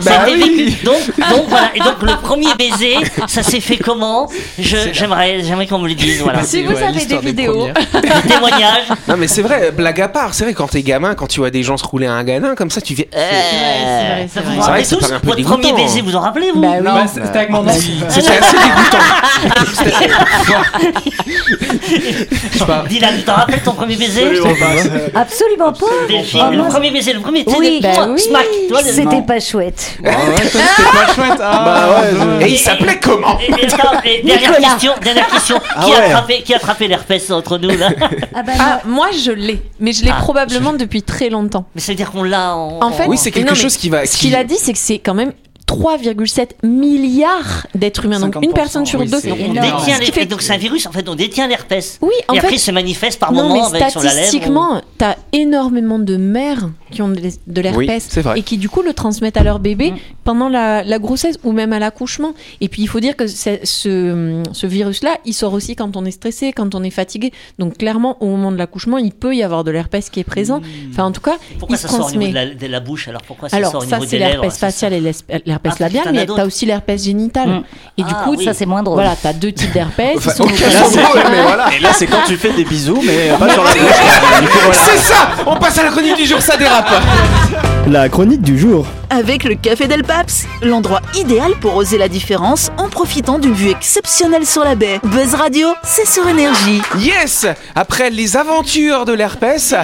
ça 0.00 0.14
a 0.14 0.24
Bah 0.24 0.28
été 0.30 0.42
oui. 0.42 0.64
vécu. 0.64 0.84
Donc, 0.84 0.96
donc 1.18 1.44
voilà. 1.48 1.70
Et 1.74 1.78
donc 1.80 2.02
le 2.02 2.16
premier 2.22 2.54
baiser, 2.58 2.96
ça 3.26 3.42
s'est 3.42 3.60
fait 3.60 3.76
comment? 3.76 4.28
J'aimerais, 4.58 5.42
j'aimerais 5.42 5.66
qu'on 5.66 5.78
me 5.78 5.88
le 5.88 5.94
dise. 5.94 6.20
Voilà. 6.22 6.42
Si 6.42 6.62
vous 6.62 6.72
Ouais, 6.72 6.82
avez 6.82 7.04
des 7.04 7.18
vidéos. 7.18 7.68
Des 8.02 8.28
témoignages. 8.28 8.88
Non, 9.08 9.16
mais 9.18 9.28
c'est 9.28 9.42
vrai, 9.42 9.70
blague 9.70 10.00
à 10.00 10.08
part. 10.08 10.34
C'est 10.34 10.44
vrai, 10.44 10.54
quand 10.54 10.68
t'es 10.68 10.82
gamin, 10.82 11.14
quand 11.14 11.26
tu 11.26 11.40
vois 11.40 11.50
des 11.50 11.62
gens 11.62 11.76
se 11.76 11.84
rouler 11.84 12.06
un 12.06 12.22
gamin 12.24 12.54
comme 12.54 12.70
ça, 12.70 12.80
tu 12.80 12.94
fais. 12.96 13.08
c'est 13.12 13.18
vrai, 13.18 14.28
c'est 14.32 14.40
vrai. 14.40 14.54
C'est 14.54 14.60
vrai 14.60 14.60
rappelez 14.60 14.82
que 14.82 14.88
ça 14.88 14.96
tous 14.96 15.00
paraît 15.02 15.14
un 15.14 15.20
peu 15.20 15.26
votre 15.28 15.42
premier 15.42 15.62
dégoûtant. 15.66 15.82
baiser, 15.84 16.00
vous 16.00 16.16
en 16.16 16.20
rappelez 16.20 16.50
vous? 16.52 16.60
Bah 16.60 16.68
oui. 16.78 16.82
Bah, 16.84 17.04
C'était 17.12 17.38
avec 17.38 17.50
mon 17.50 17.66
ancien. 17.66 17.94
C'était 18.08 18.38
assez 18.38 18.56
dégoûtant. 18.62 18.98
Dylan, 22.88 23.16
tu 23.18 23.22
t'en 23.24 23.34
rappelles 23.34 23.62
ton 23.62 23.72
premier 23.72 23.96
baiser 23.96 24.24
Absolument 25.14 25.72
pas. 25.72 25.86
Delphine, 26.08 26.40
Oh, 26.44 26.50
le 26.52 26.64
premier 26.68 26.90
baiser, 26.90 27.12
le 27.12 27.20
premier 27.20 27.44
Oui. 27.46 27.80
Bah 27.82 28.06
oui. 28.08 28.20
smack, 28.20 28.46
le- 28.70 28.76
C'était 28.92 29.22
pas 29.22 29.40
chouette. 29.40 29.98
C'était 29.98 30.58
pas 30.82 31.06
chouette. 31.14 31.40
Ah, 31.40 31.62
Bah 31.64 32.36
ouais, 32.38 32.46
Et 32.48 32.52
il 32.52 32.58
s'appelait 32.58 32.98
comment 33.00 33.38
Et, 33.40 33.50
et 33.62 33.64
attends, 33.66 34.00
et 34.04 34.22
dernière 34.26 34.56
question, 34.56 34.92
dernière 35.02 35.26
question. 35.28 35.60
Ah 35.74 35.84
qui, 35.84 35.92
a 35.94 36.04
attrapé, 36.04 36.42
qui 36.42 36.52
a 36.54 36.56
attrapé 36.56 36.88
l'herpès 36.88 37.30
entre 37.30 37.58
nous 37.58 37.70
là 37.76 37.90
Ah 38.34 38.42
bah 38.42 38.52
Ah, 38.58 38.80
moi 38.86 39.08
je 39.12 39.30
l'ai, 39.32 39.62
mais 39.80 39.92
je 39.92 40.04
l'ai 40.04 40.10
Ah, 40.10 40.20
probablement 40.20 40.72
depuis 40.72 41.02
très 41.02 41.28
longtemps. 41.30 41.66
Mais 41.74 41.80
ça 41.80 41.92
veut 41.92 41.96
dire 41.96 42.10
qu'on 42.10 42.22
l'a 42.22 42.54
en. 42.56 42.80
En 42.82 42.92
fait, 42.92 43.06
Oui, 43.06 43.16
c'est 43.18 43.30
quelque 43.30 43.48
non, 43.48 43.54
chose 43.54 43.76
qui 43.76 43.88
va. 43.88 44.04
Ce 44.06 44.12
qui- 44.12 44.26
qu'il 44.26 44.34
a 44.36 44.44
dit, 44.44 44.56
c'est 44.58 44.72
que 44.72 44.78
c'est 44.78 44.98
quand 44.98 45.14
même 45.14 45.32
3,7 45.72 46.48
milliards 46.62 47.66
d'êtres 47.74 48.04
humains, 48.04 48.20
donc 48.20 48.36
une 48.42 48.50
50%, 48.50 48.54
personne 48.54 48.86
sur 48.86 49.00
oui, 49.00 49.06
deux. 49.08 49.20
Donc 49.22 49.38
on 49.40 49.52
détient 49.52 49.98
les- 49.98 50.06
fait- 50.12 50.26
donc 50.26 50.42
c'est 50.42 50.52
un 50.52 50.58
virus 50.58 50.86
en 50.86 50.92
fait, 50.92 51.08
on 51.08 51.14
détient 51.14 51.48
l'herpès. 51.48 51.98
Oui, 52.02 52.12
en 52.28 52.34
et 52.34 52.38
après 52.38 52.50
fait, 52.50 52.56
il 52.56 52.60
se 52.60 52.70
manifeste 52.70 53.18
par 53.18 53.32
non, 53.32 53.42
moment 53.48 53.70
mais 53.70 53.78
avec 53.80 53.90
sur 53.90 54.00
la 54.02 54.10
lèvre. 54.12 54.22
statistiquement, 54.26 54.82
t'as 54.98 55.16
énormément 55.32 55.98
de 55.98 56.16
mères 56.16 56.68
qui 56.90 57.00
ont 57.02 57.08
de 57.08 57.18
l'es- 57.20 57.38
l'herpès 57.62 58.08
Oui, 58.16 58.22
et 58.36 58.42
qui 58.42 58.58
du 58.58 58.68
coup 58.68 58.82
le 58.82 58.92
transmettent 58.92 59.36
à 59.38 59.42
leur 59.42 59.58
bébé 59.58 59.92
Mm. 59.92 59.96
pendant 60.24 60.48
la, 60.48 60.84
la 60.84 60.98
grossesse 60.98 61.38
ou 61.44 61.52
même 61.52 61.72
à 61.72 61.78
l'accouchement. 61.78 62.34
Et 62.60 62.68
puis 62.68 62.82
il 62.82 62.86
faut 62.86 63.00
dire 63.00 63.16
que 63.16 63.26
ce, 63.26 63.58
ce 64.52 64.66
virus-là, 64.66 65.16
il 65.24 65.32
sort 65.32 65.52
aussi 65.54 65.74
quand 65.76 65.96
on 65.96 66.04
est 66.04 66.10
stressé, 66.10 66.52
quand 66.52 66.74
on 66.74 66.82
est 66.82 66.90
fatigué. 66.90 67.32
Donc 67.58 67.78
clairement, 67.78 68.16
au 68.22 68.26
moment 68.26 68.52
de 68.52 68.56
l'accouchement, 68.58 68.98
il 68.98 69.12
peut 69.12 69.34
y 69.34 69.42
avoir 69.42 69.64
de 69.64 69.70
l'herpès 69.70 70.10
qui 70.10 70.20
est 70.20 70.24
présent. 70.24 70.60
Enfin, 70.90 71.04
en 71.04 71.12
tout 71.12 71.20
cas, 71.20 71.36
Pourquoi 71.58 71.76
il 71.76 71.78
se 71.80 71.88
ça 71.88 71.96
sort 71.96 72.06
au 72.06 72.10
niveau 72.10 72.20
transmet. 72.24 72.28
de 72.30 72.34
la, 72.34 72.54
de 72.54 72.66
la 72.66 72.80
bouche 72.80 73.08
alors? 73.08 73.22
Pourquoi 73.22 73.48
ça 73.48 73.56
Alors 73.56 73.72
sort 73.72 73.82
au 73.82 73.86
ça 73.86 73.96
niveau 73.98 74.10
des 74.10 74.18
lèvres? 74.18 74.32
l'herpès 74.32 74.52
c'est 74.52 74.58
ça 74.60 74.66
facial 74.66 74.92
et 74.92 75.00
l'es- 75.00 75.24
l'herpès 75.64 75.72
Ah, 75.80 75.82
labial, 75.84 76.04
mais 76.12 76.26
t'as 76.26 76.44
aussi 76.46 76.66
l'herpès 76.66 77.02
génital. 77.04 77.48
Mm. 77.48 77.62
Et 77.98 78.02
du 78.02 78.12
Ah, 78.12 78.22
coup, 78.24 78.34
oui. 78.36 78.44
ça 78.44 78.54
c'est 78.54 78.66
moins 78.66 78.82
drôle. 78.82 78.96
voilà, 78.96 79.14
t'as 79.20 79.32
deux 79.32 79.52
types 79.52 79.72
d'herpès. 79.72 80.16
Enfin, 80.16 80.32
voilà. 80.44 81.66
Et 81.76 81.80
là, 81.80 81.90
c'est 81.92 82.06
quand 82.06 82.22
tu 82.26 82.36
fais 82.36 82.52
des 82.52 82.64
bisous, 82.64 83.00
mais 83.04 83.30
pas 83.38 83.48
sur 83.52 83.64
la. 83.64 83.70
C'est 84.72 84.98
ça 84.98 85.28
On 85.46 85.56
passe 85.56 85.78
à 85.78 85.84
la 85.84 85.90
chronique 85.90 86.16
du 86.16 86.26
jour, 86.26 86.40
ça 86.40 86.56
dérape 86.56 86.90
La 87.86 88.08
chronique 88.08 88.42
du 88.42 88.58
jour. 88.58 88.86
Avec 89.14 89.44
le 89.44 89.56
Café 89.56 89.88
Del 89.88 90.04
Paps, 90.04 90.46
l'endroit 90.62 91.02
idéal 91.14 91.52
pour 91.60 91.76
oser 91.76 91.98
la 91.98 92.08
différence 92.08 92.70
en 92.78 92.88
profitant 92.88 93.38
d'une 93.38 93.52
vue 93.52 93.68
exceptionnelle 93.68 94.46
sur 94.46 94.64
la 94.64 94.74
baie. 94.74 95.00
Buzz 95.04 95.34
Radio, 95.34 95.68
c'est 95.84 96.06
sur 96.06 96.26
énergie. 96.26 96.80
Yes 96.98 97.44
Après 97.74 98.08
les 98.08 98.38
aventures 98.38 99.04
de 99.04 99.12
l'herpès, 99.12 99.74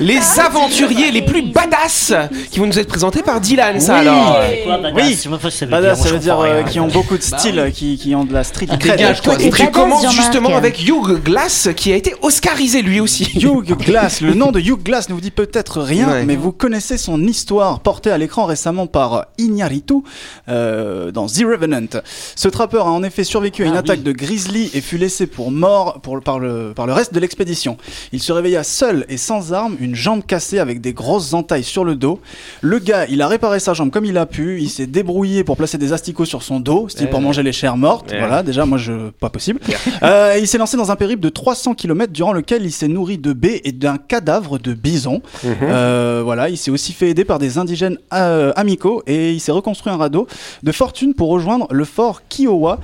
les 0.00 0.18
aventuriers 0.42 1.10
les 1.10 1.20
plus 1.20 1.42
badass 1.42 2.14
qui 2.50 2.60
vont 2.60 2.66
nous 2.66 2.78
être 2.78 2.88
présentés 2.88 3.22
par 3.22 3.42
Dylan, 3.42 3.78
ça 3.78 3.92
Oui. 3.96 3.98
alors 4.08 4.38
C'est 4.48 4.62
quoi, 4.64 4.78
badass? 4.78 5.04
Oui. 5.04 5.14
Ça 5.16 5.28
veut 5.28 5.70
Badass, 5.70 5.98
dire. 5.98 6.06
ça 6.06 6.12
veut 6.14 6.18
dire 6.18 6.40
euh, 6.40 6.62
qui 6.62 6.80
ont 6.80 6.88
beaucoup 6.88 7.18
de 7.18 7.22
style, 7.22 7.70
qui, 7.74 7.98
qui 7.98 8.14
ont 8.14 8.24
de 8.24 8.32
la 8.32 8.42
street 8.42 8.68
cred. 8.68 8.78
dégage, 8.96 9.20
quoi. 9.20 9.34
Et 9.34 9.50
tu 9.50 9.50
badass, 9.50 9.70
commences 9.70 10.10
justement 10.14 10.56
avec 10.56 10.80
Hugh 10.88 11.22
Glass 11.22 11.68
qui 11.76 11.92
a 11.92 11.96
été 11.96 12.14
oscarisé 12.22 12.80
lui 12.80 13.00
aussi. 13.00 13.24
Hugh 13.34 13.76
Glass, 13.76 14.22
le 14.22 14.32
nom 14.32 14.50
de 14.50 14.60
Hugh 14.60 14.82
Glass 14.82 15.10
ne 15.10 15.14
vous 15.14 15.20
dit 15.20 15.30
peut-être 15.30 15.82
rien, 15.82 16.08
Ouais. 16.08 16.24
mais 16.24 16.36
vous 16.36 16.52
connaissez 16.52 16.96
son 16.96 17.22
histoire 17.24 17.80
portée 17.80 18.10
à 18.10 18.16
l'écran 18.16 18.46
récemment 18.46 18.77
par 18.86 19.26
Iñárritu 19.38 19.94
euh, 20.48 21.10
dans 21.10 21.26
The 21.26 21.42
Revenant. 21.44 22.00
Ce 22.36 22.48
trappeur 22.48 22.86
a 22.86 22.90
en 22.90 23.02
effet 23.02 23.24
survécu 23.24 23.62
à 23.64 23.66
une 23.66 23.74
Ah, 23.74 23.78
attaque 23.80 23.98
oui. 23.98 24.04
de 24.04 24.12
grizzly 24.12 24.70
et 24.74 24.80
fut 24.80 24.98
laissé 24.98 25.26
pour 25.26 25.50
mort 25.50 26.00
pour, 26.02 26.20
par, 26.20 26.38
le, 26.38 26.72
par 26.74 26.86
le 26.86 26.92
reste 26.92 27.12
de 27.14 27.20
l'expédition. 27.20 27.76
Il 28.12 28.20
se 28.22 28.32
réveilla 28.32 28.62
seul 28.64 29.04
et 29.08 29.16
sans 29.16 29.52
arme, 29.52 29.76
une 29.80 29.94
jambe 29.94 30.22
cassée 30.24 30.58
avec 30.58 30.80
des 30.80 30.92
grosses 30.92 31.32
entailles 31.34 31.64
sur 31.64 31.84
le 31.84 31.94
dos. 31.96 32.20
Le 32.60 32.78
gars, 32.78 33.06
il 33.08 33.22
a 33.22 33.28
réparé 33.28 33.60
sa 33.60 33.74
jambe 33.74 33.90
comme 33.90 34.04
il 34.04 34.16
a 34.18 34.26
pu, 34.26 34.60
il 34.60 34.68
s'est 34.70 34.86
débrouillé 34.86 35.44
pour 35.44 35.56
placer 35.56 35.78
des 35.78 35.92
asticots 35.92 36.24
sur 36.24 36.42
son 36.42 36.60
dos, 36.60 36.88
style 36.88 37.08
pour 37.10 37.20
manger 37.20 37.42
les 37.42 37.52
chairs 37.52 37.76
mortes. 37.76 38.10
Ouais. 38.10 38.18
Voilà, 38.18 38.42
déjà, 38.42 38.66
moi, 38.66 38.78
je, 38.78 39.10
pas 39.10 39.30
possible. 39.30 39.60
Euh, 40.02 40.36
il 40.38 40.46
s'est 40.46 40.58
lancé 40.58 40.76
dans 40.76 40.92
un 40.92 40.96
périple 40.96 41.20
de 41.22 41.28
300 41.28 41.74
km 41.74 42.12
durant 42.12 42.32
lequel 42.32 42.64
il 42.64 42.70
s'est 42.70 42.86
nourri 42.88 43.18
de 43.18 43.32
baies 43.32 43.60
et 43.64 43.72
d'un 43.72 43.96
cadavre 43.96 44.58
de 44.58 44.72
bison. 44.72 45.22
Euh, 45.44 46.20
voilà, 46.24 46.48
il 46.48 46.56
s'est 46.56 46.70
aussi 46.70 46.92
fait 46.92 47.08
aider 47.10 47.24
par 47.24 47.38
des 47.38 47.58
indigènes 47.58 47.98
euh, 48.12 48.52
et 49.06 49.32
il 49.32 49.40
s'est 49.40 49.52
reconstruit 49.52 49.92
un 49.92 49.96
radeau 49.96 50.26
de 50.62 50.72
fortune 50.72 51.14
pour 51.14 51.28
rejoindre 51.28 51.66
le 51.70 51.84
fort 51.84 52.22
Kiowa. 52.28 52.78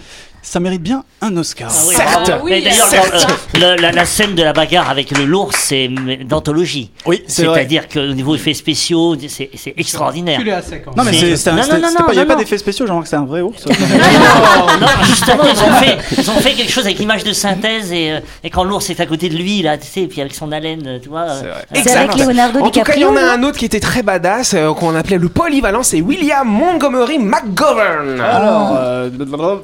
Ça 0.46 0.61
mérite 0.61 0.83
bien 0.83 1.04
un 1.22 1.35
Oscar. 1.38 1.70
Ah 1.74 1.83
oui, 1.88 1.94
Certes. 1.94 2.30
Mais 2.44 2.61
d'ailleurs, 2.61 2.87
dans, 2.90 3.61
euh, 3.61 3.76
le- 3.76 3.80
la, 3.83 3.92
la 3.92 4.04
scène 4.04 4.35
de 4.35 4.42
la 4.42 4.52
bagarre 4.52 4.90
avec 4.90 5.11
le 5.16 5.24
lourd, 5.24 5.52
c'est 5.54 5.88
mm, 5.88 6.24
d'anthologie. 6.24 6.90
Oui, 7.07 7.22
c'est 7.26 7.44
vrai. 7.46 7.61
C'est-à-dire 7.61 7.88
qu'au 7.88 8.12
niveau 8.12 8.35
effets 8.35 8.52
spéciaux, 8.52 9.16
c'est 9.26 9.48
c'est 9.57 9.72
extraordinaire. 9.78 10.38
Tu 10.38 10.44
l'es 10.44 10.52
à 10.52 10.61
sec. 10.61 10.85
Non 10.94 11.02
mais 11.02 11.12
C'est- 11.14 11.48
un- 11.48 11.54
Non, 11.57 11.62
c'était- 11.62 11.76
non, 11.76 11.80
non, 11.80 11.88
c'était 11.88 12.02
pas- 12.04 12.12
il 12.12 12.12
n'y 12.12 12.16
non, 12.18 12.22
a 12.22 12.26
pas 12.26 12.35
non. 12.35 12.38
d'effet 12.40 12.59
spéciaux, 12.59 12.87
genre 12.87 13.02
que 13.02 13.09
c'est 13.09 13.16
un 13.16 13.24
vrai 13.24 13.40
ours. 13.40 13.64
non, 13.66 14.87
justement, 15.04 15.44
ils 15.44 15.62
ont, 15.62 15.72
fait, 15.76 15.98
ils 16.18 16.30
ont 16.30 16.35
fait 16.35 16.52
quelque 16.52 16.70
chose 16.72 16.85
avec 16.85 16.98
l'image 16.98 17.24
de 17.24 17.33
synthèse 17.33 17.90
et, 17.92 18.12
euh, 18.12 18.20
et 18.42 18.50
quand 18.50 18.64
l'ours 18.64 18.88
est 18.90 19.00
à 19.00 19.07
côté 19.07 19.30
de 19.30 19.37
lui, 19.37 19.62
là, 19.62 19.78
tu 19.78 19.87
sais, 19.87 20.02
et 20.02 20.09
puis 20.09 20.20
avec 20.20 20.35
son 20.35 20.52
haleine, 20.52 20.83
euh, 20.87 20.98
tu 21.02 21.09
vois. 21.09 21.22
euh, 21.22 21.54
C'est 21.74 21.90
avec 21.96 22.16
Leonardo 22.18 22.61
En 22.61 22.70
tout 22.70 22.80
cas, 22.83 22.92
il 22.96 23.00
y 23.00 23.04
DiCaprio. 23.04 23.09
en 23.09 23.16
a 23.16 23.37
non 23.37 23.44
un 23.44 23.48
autre 23.48 23.59
qui 23.59 23.64
était 23.64 23.80
très 23.80 24.02
badass, 24.02 24.52
euh, 24.54 24.72
qu'on 24.74 24.94
appelait 24.94 25.18
le 25.18 25.28
polyvalent, 25.30 25.83
c'est 25.83 26.00
William 26.02 26.46
Montgomery 26.46 27.18
McGovern. 27.18 28.20
Alors, 28.20 28.76
euh, 28.78 29.09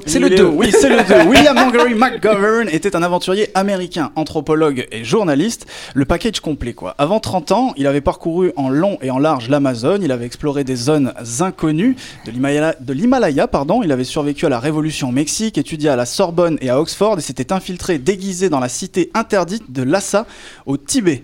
C'est 0.07 0.17
il 0.17 0.21
le 0.25 0.31
est- 0.33 0.35
deux. 0.37 0.45
Oui, 0.45 0.70
c'est 0.71 0.89
le 0.89 1.03
2. 1.03 1.29
William 1.29 1.55
Montgomery 1.55 1.93
McGovern 1.95 2.69
était 2.69 2.95
un 2.95 3.03
aventurier 3.03 3.49
américain, 3.55 4.11
anthropologue 4.15 4.87
et 4.91 5.03
journaliste. 5.03 5.65
Le 5.93 6.05
package 6.05 6.39
complet, 6.39 6.73
quoi. 6.73 6.95
Avant 6.97 7.19
30 7.19 7.51
ans, 7.51 7.73
il 7.77 7.87
avait 7.87 8.01
parcouru 8.01 8.51
en 8.55 8.69
long 8.69 8.97
et 9.01 9.11
en 9.11 9.19
large 9.19 9.49
l'Amazone. 9.49 10.03
Il 10.03 10.11
avait 10.11 10.25
exploré 10.25 10.63
des 10.63 10.75
zones 10.75 11.13
inconnues 11.39 11.95
de 12.25 12.31
l'Himalaya, 12.31 12.75
de 12.79 12.93
l'Himalaya, 12.93 13.47
pardon. 13.47 13.81
Il 13.83 13.91
avait 13.91 14.03
survécu 14.03 14.45
à 14.45 14.49
la 14.49 14.59
Révolution 14.59 15.09
au 15.09 15.11
Mexique, 15.11 15.57
étudié 15.57 15.89
à 15.89 15.95
la 15.95 16.05
Sorbonne 16.05 16.57
et 16.61 16.69
à 16.69 16.79
Oxford 16.79 17.17
et 17.17 17.21
s'était 17.21 17.53
infiltré 17.53 17.97
déguisé 17.97 18.49
dans 18.49 18.59
la 18.59 18.69
cité 18.69 19.11
interdite 19.13 19.71
de 19.71 19.83
Lhasa 19.83 20.25
au 20.65 20.77
Tibet. 20.77 21.23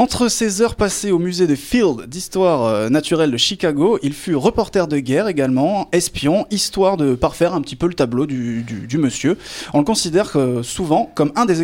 Entre 0.00 0.28
ses 0.28 0.62
heures 0.62 0.76
passées 0.76 1.10
au 1.10 1.18
musée 1.18 1.48
de 1.48 1.56
Field 1.56 2.06
d'histoire 2.06 2.62
euh, 2.66 2.88
naturelle 2.88 3.32
de 3.32 3.36
Chicago, 3.36 3.98
il 4.04 4.12
fut 4.12 4.36
reporter 4.36 4.86
de 4.86 5.00
guerre 5.00 5.26
également, 5.26 5.88
espion, 5.90 6.46
histoire 6.52 6.96
de 6.96 7.16
parfaire 7.16 7.52
un 7.52 7.60
petit 7.60 7.74
peu 7.74 7.88
le 7.88 7.94
tableau 7.94 8.24
du, 8.24 8.62
du- 8.62 8.86
du 8.86 8.96
monsieur. 8.96 9.36
On 9.74 9.78
le 9.78 9.84
considère 9.84 10.30
euh, 10.36 10.62
souvent 10.62 11.10
comme 11.16 11.32
un 11.34 11.46
des, 11.46 11.60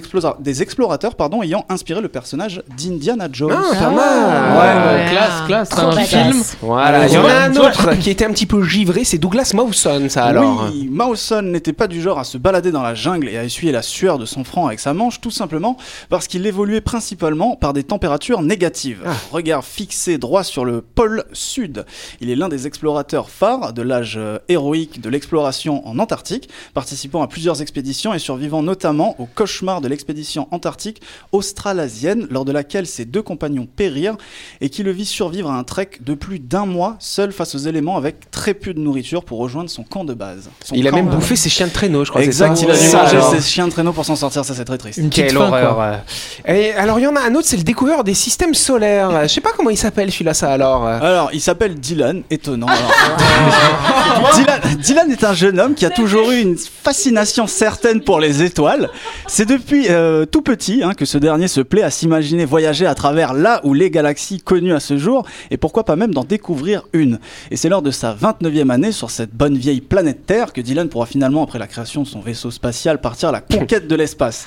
explorateurs 0.63 1.15
pardon, 1.15 1.45
ayant 1.45 1.65
inspiré 1.69 2.01
le 2.01 2.09
personnage 2.09 2.61
d'Indiana 2.77 3.29
Jones. 3.33 3.55
Ah, 3.57 3.75
pas 3.77 3.91
mal. 3.91 4.53
Ouais, 4.57 5.05
Ouais. 5.05 5.11
classe, 5.11 5.41
classe. 5.47 5.69
Trop 5.69 5.83
un 5.83 5.95
badass. 5.95 6.09
film. 6.09 6.43
Voilà, 6.61 7.07
il 7.07 7.13
y 7.15 7.17
en 7.19 7.25
a 7.27 7.33
un 7.35 7.57
autre 7.57 7.95
qui 8.01 8.11
était 8.11 8.25
un 8.25 8.33
petit 8.33 8.47
peu 8.47 8.65
givré, 8.65 9.05
c'est 9.05 9.19
Douglas 9.19 9.53
Mawson, 9.55 10.07
ça 10.09 10.25
alors. 10.25 10.69
Oui, 10.73 10.89
Mawson 10.91 11.43
n'était 11.43 11.73
pas 11.73 11.87
du 11.87 12.03
genre 12.03 12.19
à 12.19 12.25
se 12.25 12.37
balader 12.39 12.73
dans 12.73 12.83
la 12.83 12.97
jungle 12.97 13.29
et 13.29 13.39
à 13.39 13.45
essuyer 13.45 13.71
la 13.71 13.83
sueur 13.83 14.19
de 14.19 14.27
son 14.27 14.43
front 14.43 14.67
avec 14.67 14.81
sa 14.81 14.93
manche, 14.93 15.21
tout 15.21 15.31
simplement 15.31 15.77
parce 16.09 16.27
qu'il 16.27 16.45
évoluait 16.47 16.81
principalement 16.81 17.55
par 17.55 17.73
des 17.73 17.85
températures 17.85 18.24
température 18.25 18.43
négative. 18.43 19.03
Regard 19.33 19.65
fixé 19.65 20.19
droit 20.19 20.45
sur 20.45 20.65
le 20.65 20.81
pôle 20.81 21.25
sud. 21.33 21.85
Il 22.21 22.31
est 22.31 22.37
l'un 22.37 22.49
des 22.49 22.67
explorateurs 22.67 23.29
phares 23.29 23.73
de 23.73 23.83
l'âge 23.83 24.15
euh, 24.17 24.39
héroïque 24.49 25.01
de 25.01 25.09
l'exploration 25.11 25.87
en 25.87 25.99
Antarctique, 25.99 26.49
participant 26.73 27.23
à 27.23 27.29
plusieurs 27.29 27.61
expéditions 27.61 28.15
et 28.15 28.19
survivant 28.19 28.63
notamment 28.63 29.15
au 29.19 29.27
cauchemar 29.27 29.81
de 29.81 29.89
l'expédition 29.89 30.49
antarctique 30.51 31.03
australasienne, 31.33 32.27
lors 32.31 32.45
de 32.45 32.53
laquelle 32.53 32.87
ses 32.87 33.05
deux 33.05 33.23
compagnons 33.23 33.67
périrent 33.67 34.17
et 34.61 34.71
qui 34.71 34.83
le 34.83 34.91
vit 34.91 35.05
survivre 35.07 35.51
à 35.51 35.57
un 35.57 35.65
trek 35.65 35.91
de 36.01 36.15
plus 36.15 36.39
d'un 36.39 36.67
mois 36.67 36.97
seul 37.01 37.33
face 37.33 37.55
aux 37.55 37.59
éléments 37.59 37.97
avec 37.97 38.31
très 38.31 38.55
peu 38.55 38.73
de 38.75 38.81
nourriture 38.81 39.25
pour 39.25 39.39
rejoindre 39.39 39.71
son 39.71 39.83
camp 39.83 40.05
de 40.05 40.15
base. 40.15 40.51
Son 40.65 40.75
Il 40.75 40.89
a 40.89 40.93
même 40.93 41.09
euh, 41.09 41.13
bouffé 41.13 41.37
ses 41.37 41.51
chiens 41.51 41.67
de 41.67 41.73
traîneau, 41.73 42.05
je 42.05 42.11
crois. 42.11 42.23
Exact, 42.23 42.61
il 42.63 42.71
a 42.71 42.77
dû 42.77 42.89
manger 42.89 43.21
ses 43.37 43.43
chiens 43.43 43.67
de 43.67 43.73
traîneau 43.73 43.93
pour 43.93 44.05
s'en 44.05 44.17
sortir, 44.17 44.45
ça 44.45 44.55
c'est 44.55 44.65
très 44.65 44.79
triste. 44.79 44.99
Une 44.99 45.11
Quelle 45.11 45.31
fin, 45.31 45.49
horreur. 45.49 45.75
quoi. 45.75 46.55
Et 46.55 46.73
alors, 46.73 46.99
il 46.99 47.03
y 47.03 47.07
en 47.07 47.17
a 47.17 47.21
un 47.21 47.35
autre, 47.35 47.47
c'est 47.47 47.57
le 47.57 47.63
découvreur 47.63 48.05
des 48.05 48.14
systèmes 48.15 48.55
solaires. 48.55 49.23
Je 49.25 49.29
sais 49.29 49.41
pas 49.41 49.53
comment 49.57 49.71
il 49.71 49.77
s'appelle 49.77 50.11
celui-là, 50.11 50.35
ça 50.35 50.53
alors. 50.53 50.87
Alors, 50.87 51.31
il 51.33 51.41
s'appelle 51.41 51.75
Dylan, 51.75 52.23
étonnant. 52.31 52.67
alors. 52.67 54.33
Dylan, 54.35 54.61
Dylan 54.79 55.11
est 55.11 55.25
un 55.25 55.35
jeune 55.35 55.61
homme 55.61 55.75
qui 55.75 55.87
a 55.87 55.91
toujours 55.91 56.31
eu 56.31 56.41
une 56.41 56.57
fascination 56.57 57.47
certaine 57.47 58.01
pour 58.01 58.21
les 58.21 58.43
étoiles. 58.43 58.91
C'est 59.27 59.47
depuis 59.47 59.87
euh, 59.91 60.25
tout 60.25 60.43
petit 60.43 60.83
hein, 60.83 60.93
que 60.95 61.05
ce 61.05 61.19
dernier 61.19 61.49
se 61.49 61.61
plaît 61.61 61.83
à 61.83 61.91
s'imaginer 61.91 62.45
voyager 62.45 62.87
à 62.87 62.95
travers 62.95 63.35
là 63.35 63.61
ou 63.65 63.75
les 63.75 63.91
galaxies 63.91 64.41
connues 64.41 64.75
à 64.75 64.81
ce 64.81 64.97
jour, 64.99 65.27
et 65.51 65.57
pourquoi 65.57 65.85
pas 65.85 65.97
même 65.97 66.15
d'en 66.15 66.25
découvrir 66.25 66.83
une. 66.93 67.19
Et 67.51 67.57
c'est 67.57 67.69
lors 67.69 67.83
de 67.83 67.91
sa 67.91 68.15
29e 68.15 68.71
année 68.71 68.93
sur 68.93 69.11
cette 69.11 69.35
bonne 69.35 69.57
vieille 69.57 69.81
planète 69.81 70.27
Terre 70.27 70.53
que 70.53 70.61
Dylan 70.61 70.89
pourra 70.89 71.07
finalement, 71.07 71.43
après 71.43 71.59
la 71.59 71.67
création 71.67 72.03
de 72.03 72.07
son 72.07 72.21
vaisseau 72.21 72.51
spatial, 72.51 73.01
partir 73.01 73.31
à 73.31 73.33
la 73.33 73.41
conquête 73.41 73.89
de 73.89 73.95
l'espace. 73.95 74.47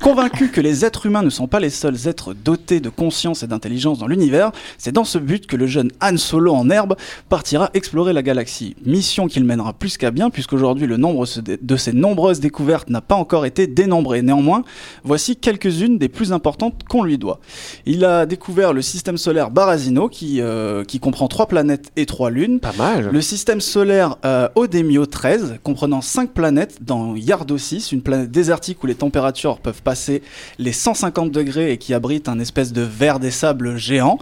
Convaincu 0.00 0.50
que 0.50 0.60
les 0.60 0.84
êtres 0.84 1.06
humains 1.06 1.22
ne 1.22 1.30
sont 1.30 1.46
pas 1.46 1.60
les 1.60 1.70
seuls 1.70 2.08
êtres 2.08 2.34
dotés 2.34 2.80
de 2.80 2.88
conscience 2.98 3.44
et 3.44 3.46
d'intelligence 3.46 4.00
dans 4.00 4.08
l'univers, 4.08 4.50
c'est 4.76 4.90
dans 4.90 5.04
ce 5.04 5.18
but 5.18 5.46
que 5.46 5.56
le 5.56 5.68
jeune 5.68 5.92
Han 6.02 6.16
Solo 6.16 6.52
en 6.52 6.68
herbe 6.68 6.96
partira 7.28 7.70
explorer 7.72 8.12
la 8.12 8.22
galaxie. 8.22 8.74
Mission 8.84 9.28
qu'il 9.28 9.44
mènera 9.44 9.72
plus 9.72 9.96
qu'à 9.96 10.10
bien, 10.10 10.30
puisqu'aujourd'hui 10.30 10.88
le 10.88 10.96
nombre 10.96 11.24
de 11.44 11.76
ses 11.76 11.92
nombreuses 11.92 12.40
découvertes 12.40 12.90
n'a 12.90 13.00
pas 13.00 13.14
encore 13.14 13.46
été 13.46 13.68
dénombré. 13.68 14.22
Néanmoins, 14.22 14.64
voici 15.04 15.36
quelques-unes 15.36 15.96
des 15.96 16.08
plus 16.08 16.32
importantes 16.32 16.82
qu'on 16.88 17.04
lui 17.04 17.18
doit. 17.18 17.38
Il 17.86 18.04
a 18.04 18.26
découvert 18.26 18.72
le 18.72 18.82
système 18.82 19.16
solaire 19.16 19.52
Barasino, 19.52 20.08
qui, 20.08 20.40
euh, 20.40 20.82
qui 20.82 20.98
comprend 20.98 21.28
trois 21.28 21.46
planètes 21.46 21.92
et 21.96 22.04
trois 22.04 22.30
lunes. 22.30 22.58
Pas 22.58 22.74
mal. 22.76 23.10
Le 23.12 23.20
système 23.20 23.60
solaire 23.60 24.16
euh, 24.24 24.48
Odemio 24.56 25.06
13, 25.06 25.58
comprenant 25.62 26.00
5 26.00 26.32
planètes 26.32 26.78
dans 26.82 27.14
Yardo 27.14 27.58
6, 27.58 27.92
une 27.92 28.02
planète 28.02 28.32
désertique 28.32 28.82
où 28.82 28.88
les 28.88 28.96
températures 28.96 29.58
peuvent 29.60 29.82
passer 29.82 30.22
les 30.58 30.72
150 30.72 31.30
degrés 31.30 31.72
et 31.72 31.78
qui 31.78 31.94
abrite 31.94 32.28
un 32.28 32.40
espèce 32.40 32.72
de 32.72 32.87
verre 32.88 33.18
des 33.20 33.30
sables 33.30 33.76
géant. 33.76 34.18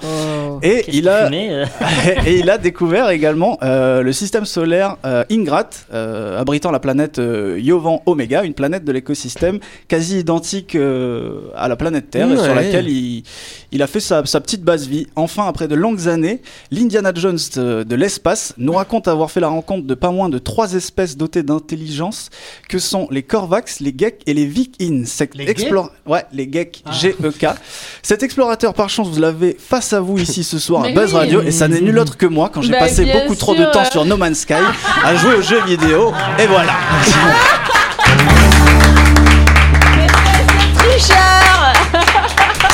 Et 0.63 0.83
Qu'est-ce 0.83 0.97
il 0.97 1.09
a 1.09 1.27
euh 1.31 1.65
et 2.27 2.39
il 2.39 2.49
a 2.51 2.59
découvert 2.59 3.11
également 3.11 3.59
euh, 3.63 4.03
le 4.03 4.13
système 4.13 4.45
solaire 4.45 4.97
euh, 5.05 5.25
Ingrat, 5.31 5.69
euh, 5.93 6.41
abritant 6.41 6.71
la 6.71 6.81
planète 6.81 7.21
Yovan 7.57 8.03
Omega, 8.07 8.43
une 8.43 8.55
planète 8.55 8.85
de 8.85 8.93
l'écosystème 8.93 9.59
quasi 9.89 10.19
identique 10.21 10.77
à 11.55 11.69
la 11.69 11.77
planète 11.77 12.11
Terre, 12.11 12.31
et 12.31 12.37
sur 12.37 12.47
Ouais. 12.47 12.55
laquelle 12.55 12.89
il, 12.89 13.23
il 13.73 13.83
a 13.83 13.87
fait 13.87 14.01
sa, 14.01 14.25
sa 14.25 14.41
petite 14.41 14.63
base 14.63 14.87
vie. 14.89 15.07
Enfin, 15.17 15.47
après 15.47 15.69
de 15.69 15.75
longues 15.75 16.09
années, 16.09 16.41
l'Indiana 16.71 17.13
Jones 17.15 17.39
de, 17.57 17.95
l'espace 17.97 18.55
nous 18.59 18.73
raconte 18.73 19.09
avoir 19.09 19.31
fait 19.31 19.41
la 19.41 19.49
rencontre 19.49 19.87
de 19.87 19.95
pas 19.95 20.11
moins 20.11 20.29
de 20.29 20.39
trois 20.39 20.75
espèces 20.75 21.17
dotées 21.17 21.43
d'intelligence, 21.43 22.31
que 22.69 22.79
sont 22.79 23.09
les 23.11 23.23
Corvax, 23.23 23.81
les 23.81 23.95
Geeks 23.97 24.23
et 24.27 24.35
les 24.35 24.47
Vikins. 24.47 25.05
Cet 25.07 25.35
Les 25.35 25.45
explore- 25.51 25.91
Ouais, 26.07 26.25
les 26.33 26.49
Geeks, 26.51 26.83
Ah. 26.87 26.93
G-E-K. 26.93 27.47
Cet 28.03 28.23
par 28.75 28.89
chance, 28.89 29.09
vous 29.09 29.21
l'avez 29.21 29.57
face 29.59 29.93
à 29.93 30.01
vous 30.01 30.19
ici 30.19 30.45
ce 30.45 30.59
soir 30.59 30.85
à 30.85 30.89
Buzz. 30.93 31.15
Radio, 31.15 31.43
et 31.43 31.51
ça 31.51 31.69
n'est 31.69 31.81
nul 31.81 31.99
autre 31.99 32.17
que 32.17 32.27
moi 32.27 32.51
quand 32.53 32.63
j'ai 32.63 32.73
Bah, 32.73 32.79
passé 32.81 33.05
beaucoup 33.05 33.35
trop 33.35 33.55
de 33.55 33.65
temps 33.73 33.85
sur 33.91 34.05
No 34.05 34.17
Man's 34.17 34.41
Sky 34.41 34.55
à 35.05 35.15
jouer 35.17 35.37
aux 35.37 35.43
jeux 35.43 35.63
vidéo. 35.67 36.13
Et 36.39 36.47
voilà. 36.47 36.73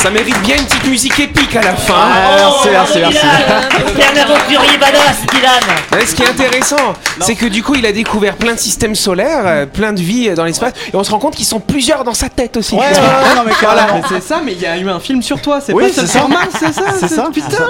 Ça 0.02 0.10
mérite 0.10 0.40
bien 0.42 0.56
une 0.56 0.64
petite 0.64 0.88
musique 0.88 1.20
épique 1.20 1.54
à 1.54 1.62
la 1.62 1.76
fin. 1.76 1.94
Ah, 1.96 2.36
merci, 2.36 2.68
merci, 2.72 2.98
merci. 2.98 4.20
Aventurier 4.20 4.76
badass, 4.78 5.20
Dylan 5.32 6.04
Ce 6.04 6.14
qui 6.16 6.22
est 6.22 6.28
intéressant, 6.28 6.94
c'est 7.20 7.36
que 7.36 7.46
du 7.46 7.62
coup, 7.62 7.76
il 7.76 7.86
a 7.86 7.92
découvert 7.92 8.34
plein 8.34 8.54
de 8.54 8.58
systèmes 8.58 8.96
solaires, 8.96 9.44
euh, 9.46 9.66
plein 9.66 9.92
de 9.92 10.00
vie 10.00 10.28
euh, 10.28 10.34
dans 10.34 10.44
l'espace, 10.44 10.72
et 10.92 10.96
on 10.96 11.04
se 11.04 11.10
rend 11.12 11.20
compte 11.20 11.36
qu'ils 11.36 11.46
sont 11.46 11.60
plusieurs 11.60 12.02
dans 12.02 12.14
sa 12.14 12.28
tête 12.28 12.56
aussi. 12.56 12.74
Ouais, 12.74 12.80
ouais, 12.80 12.88
ouais, 12.88 13.34
non 13.36 13.42
mais. 13.46 13.52
Mais 13.62 14.02
c'est 14.08 14.22
ça, 14.22 14.40
mais 14.44 14.52
il 14.52 14.60
y 14.60 14.66
a 14.66 14.76
eu 14.76 14.88
un 14.88 14.98
film 14.98 15.22
sur 15.22 15.40
toi, 15.40 15.60
c'est 15.60 15.72
Oui, 15.72 15.84
pas 15.88 16.04
c'est. 16.04 16.18
Format, 16.18 16.48
c'est 16.50 16.72
ça. 16.72 16.82
C'est 16.98 17.08
ça, 17.08 17.30
Putain. 17.32 17.50
ça. 17.50 17.66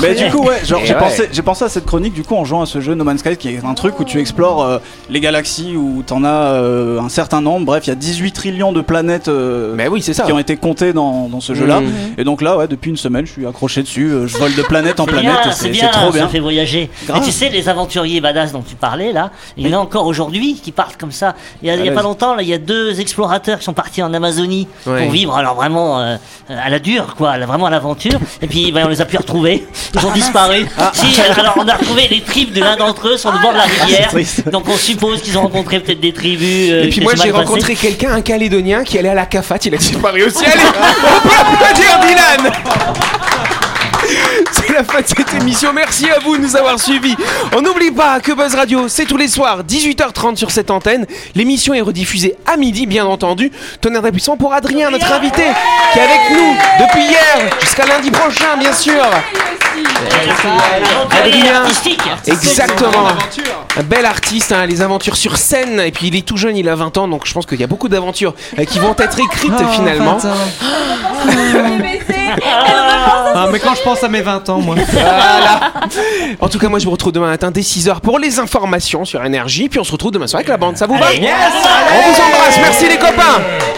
Mais 0.00 0.14
du 0.14 0.30
coup, 0.30 0.44
ouais, 0.44 0.64
genre 0.64 0.80
j'ai 0.84 0.94
ouais. 0.94 1.00
pensé, 1.00 1.28
j'ai 1.32 1.42
pensé 1.42 1.64
à 1.64 1.68
cette 1.68 1.86
chronique 1.86 2.14
du 2.14 2.22
coup 2.22 2.36
en 2.36 2.44
jouant 2.44 2.62
à 2.62 2.66
ce 2.66 2.80
jeu 2.80 2.94
No 2.94 3.02
Man's 3.04 3.20
Sky 3.20 3.36
qui 3.36 3.48
est 3.48 3.64
un 3.64 3.74
truc 3.74 3.98
où 3.98 4.04
tu 4.04 4.20
explores 4.20 4.62
euh, 4.62 4.78
les 5.10 5.20
galaxies 5.20 5.74
où 5.76 6.02
t'en 6.06 6.22
as 6.24 6.28
euh, 6.28 7.00
un 7.00 7.08
certain 7.08 7.40
nombre. 7.40 7.66
Bref, 7.66 7.86
il 7.86 7.90
y 7.90 7.92
a 7.92 7.96
18 7.96 8.32
trillions 8.32 8.72
de 8.72 8.80
planètes 8.80 9.28
euh, 9.28 9.74
Mais 9.76 9.88
oui, 9.88 10.02
c'est 10.02 10.14
ça. 10.14 10.24
qui 10.24 10.32
ont 10.32 10.38
été 10.38 10.56
comptées 10.56 10.92
dans, 10.92 11.28
dans 11.28 11.40
ce 11.40 11.47
jeu-là. 11.54 11.80
Mhm. 11.80 11.92
Et 12.18 12.24
donc 12.24 12.42
là, 12.42 12.56
ouais, 12.56 12.68
depuis 12.68 12.90
une 12.90 12.96
semaine, 12.96 13.26
je 13.26 13.32
suis 13.32 13.46
accroché 13.46 13.82
dessus. 13.82 14.10
euh, 14.10 14.26
je 14.26 14.36
vole 14.38 14.54
de 14.54 14.62
planète 14.62 15.00
en 15.00 15.06
planète. 15.14 15.32
c'est 15.52 15.68
bien, 15.68 15.90
c'est 15.92 15.98
trop 15.98 16.12
ça 16.12 16.18
bien. 16.18 16.28
fait 16.28 16.40
voyager. 16.40 16.90
Grave. 17.06 17.22
Et 17.22 17.26
tu 17.26 17.32
sais, 17.32 17.48
les 17.48 17.68
aventuriers 17.68 18.20
badass 18.20 18.52
dont 18.52 18.62
tu 18.62 18.74
parlais 18.74 19.12
là, 19.12 19.30
il 19.56 19.66
y 19.68 19.74
en 19.74 19.78
a 19.78 19.80
encore 19.82 20.06
aujourd'hui 20.06 20.60
qui 20.62 20.72
partent 20.72 20.96
comme 20.98 21.12
ça. 21.12 21.34
Il 21.62 21.68
y 21.68 21.70
a, 21.70 21.74
Ah, 21.88 21.92
pas 21.92 22.02
longtemps, 22.02 22.34
là, 22.34 22.42
il 22.42 22.48
y 22.48 22.54
a 22.54 22.58
deux 22.58 23.00
explorateurs 23.00 23.58
qui 23.58 23.64
sont 23.64 23.72
partis 23.72 24.02
en 24.02 24.12
Amazonie 24.14 24.66
Ouais. 24.86 25.02
pour 25.02 25.10
vivre 25.12 25.36
alors 25.36 25.54
vraiment 25.54 26.00
euh, 26.00 26.16
à 26.48 26.68
la 26.70 26.78
dure, 26.78 27.14
quoi, 27.16 27.38
vraiment 27.38 27.66
à 27.66 27.70
l'aventure. 27.70 28.18
Et 28.42 28.46
puis 28.46 28.72
ben, 28.72 28.84
on 28.86 28.88
les 28.88 29.00
a 29.00 29.04
plus 29.04 29.18
retrouvés, 29.18 29.66
ils 29.94 30.06
ont 30.06 30.12
disparu. 30.12 30.66
Ah. 30.78 30.90
Si, 30.94 31.20
alors 31.20 31.54
on 31.58 31.66
a 31.68 31.74
retrouvé 31.74 32.08
les 32.10 32.20
tribus 32.20 32.54
de 32.54 32.60
l'un 32.60 32.76
d'entre 32.76 33.08
eux 33.08 33.16
sur 33.16 33.32
le 33.32 33.38
bord 33.40 33.52
de 33.52 33.58
la 33.58 33.64
rivière. 33.64 34.08
triste. 34.08 34.48
Donc 34.50 34.68
on 34.68 34.76
suppose 34.76 35.20
qu'ils 35.22 35.36
ont 35.38 35.42
rencontré 35.42 35.80
peut-être 35.80 36.00
des 36.00 36.12
tribus. 36.12 36.70
euh, 36.70 36.84
Et 36.84 36.88
puis 36.88 37.00
moi 37.00 37.14
j'ai 37.14 37.30
rencontré 37.30 37.74
quelqu'un, 37.74 38.12
un 38.12 38.20
Calédonien, 38.22 38.84
qui 38.84 38.98
allait 38.98 39.08
à 39.10 39.14
la 39.14 39.26
CAFAT, 39.26 39.58
il 39.66 39.74
a 39.74 39.78
disparu 39.78 40.24
aussi. 40.24 40.44
Allez, 40.44 40.54
on 40.64 41.22
peut 41.28 41.34
applaudir 41.40 41.94
Dylan 42.02 42.40
la 44.74 44.84
fin 44.84 45.00
de 45.00 45.06
cette 45.06 45.34
émission, 45.34 45.72
merci 45.72 46.10
à 46.10 46.18
vous 46.18 46.36
de 46.36 46.42
nous 46.42 46.56
avoir 46.56 46.78
suivis. 46.78 47.16
On 47.56 47.62
n'oublie 47.62 47.90
pas 47.90 48.20
que 48.20 48.32
Buzz 48.32 48.54
Radio, 48.54 48.88
c'est 48.88 49.06
tous 49.06 49.16
les 49.16 49.28
soirs, 49.28 49.64
18h30 49.64 50.36
sur 50.36 50.50
cette 50.50 50.70
antenne. 50.70 51.06
L'émission 51.34 51.74
est 51.74 51.80
rediffusée 51.80 52.36
à 52.46 52.56
midi, 52.56 52.86
bien 52.86 53.06
entendu. 53.06 53.50
Tonnerre 53.80 54.02
d'applaudissements 54.02 54.36
pour 54.36 54.52
Adrien, 54.52 54.90
notre 54.90 55.10
invité, 55.12 55.44
qui 55.92 55.98
est 55.98 56.02
avec 56.02 56.20
nous 56.32 56.54
depuis 56.80 57.02
hier 57.02 57.50
jusqu'à 57.60 57.86
lundi 57.86 58.10
prochain, 58.10 58.56
bien 58.58 58.72
sûr. 58.72 59.02
Aventurier 60.90 61.40
Adrien. 61.40 61.62
artistique. 61.62 62.02
Exactement. 62.26 63.08
Un 63.76 63.82
bel 63.82 64.04
artiste, 64.06 64.52
hein, 64.52 64.66
les 64.66 64.82
aventures 64.82 65.16
sur 65.16 65.36
scène. 65.36 65.80
Et 65.80 65.92
puis 65.92 66.08
il 66.08 66.16
est 66.16 66.26
tout 66.26 66.36
jeune, 66.36 66.56
il 66.56 66.68
a 66.68 66.74
20 66.74 66.98
ans, 66.98 67.08
donc 67.08 67.26
je 67.26 67.32
pense 67.32 67.46
qu'il 67.46 67.60
y 67.60 67.64
a 67.64 67.66
beaucoup 67.66 67.88
d'aventures 67.88 68.34
euh, 68.58 68.64
qui 68.64 68.78
vont 68.78 68.94
être 68.98 69.18
écrites 69.20 69.52
Oh, 69.58 69.72
finalement. 69.72 70.18
Ah, 73.34 73.48
mais 73.52 73.58
quand 73.58 73.74
je 73.74 73.82
pense 73.82 74.02
à 74.02 74.08
mes 74.08 74.20
20 74.20 74.48
ans, 74.48 74.60
moi. 74.60 74.74
Voilà. 74.88 75.60
En 76.40 76.48
tout 76.48 76.58
cas, 76.58 76.68
moi 76.68 76.78
je 76.78 76.84
vous 76.84 76.90
retrouve 76.90 77.12
demain 77.12 77.28
matin 77.28 77.50
dès 77.50 77.60
6h 77.60 78.00
pour 78.00 78.18
les 78.18 78.38
informations 78.38 79.04
sur 79.04 79.24
énergie. 79.24 79.68
Puis 79.68 79.78
on 79.78 79.84
se 79.84 79.92
retrouve 79.92 80.10
demain 80.12 80.26
soir 80.26 80.38
avec 80.38 80.48
la 80.48 80.56
bande. 80.56 80.76
Ça 80.76 80.86
vous 80.86 80.96
va 80.96 81.12
yes, 81.12 81.32
On 81.92 82.12
vous 82.12 82.20
embrasse, 82.20 82.58
merci 82.60 82.88
les 82.88 82.98
copains. 82.98 83.77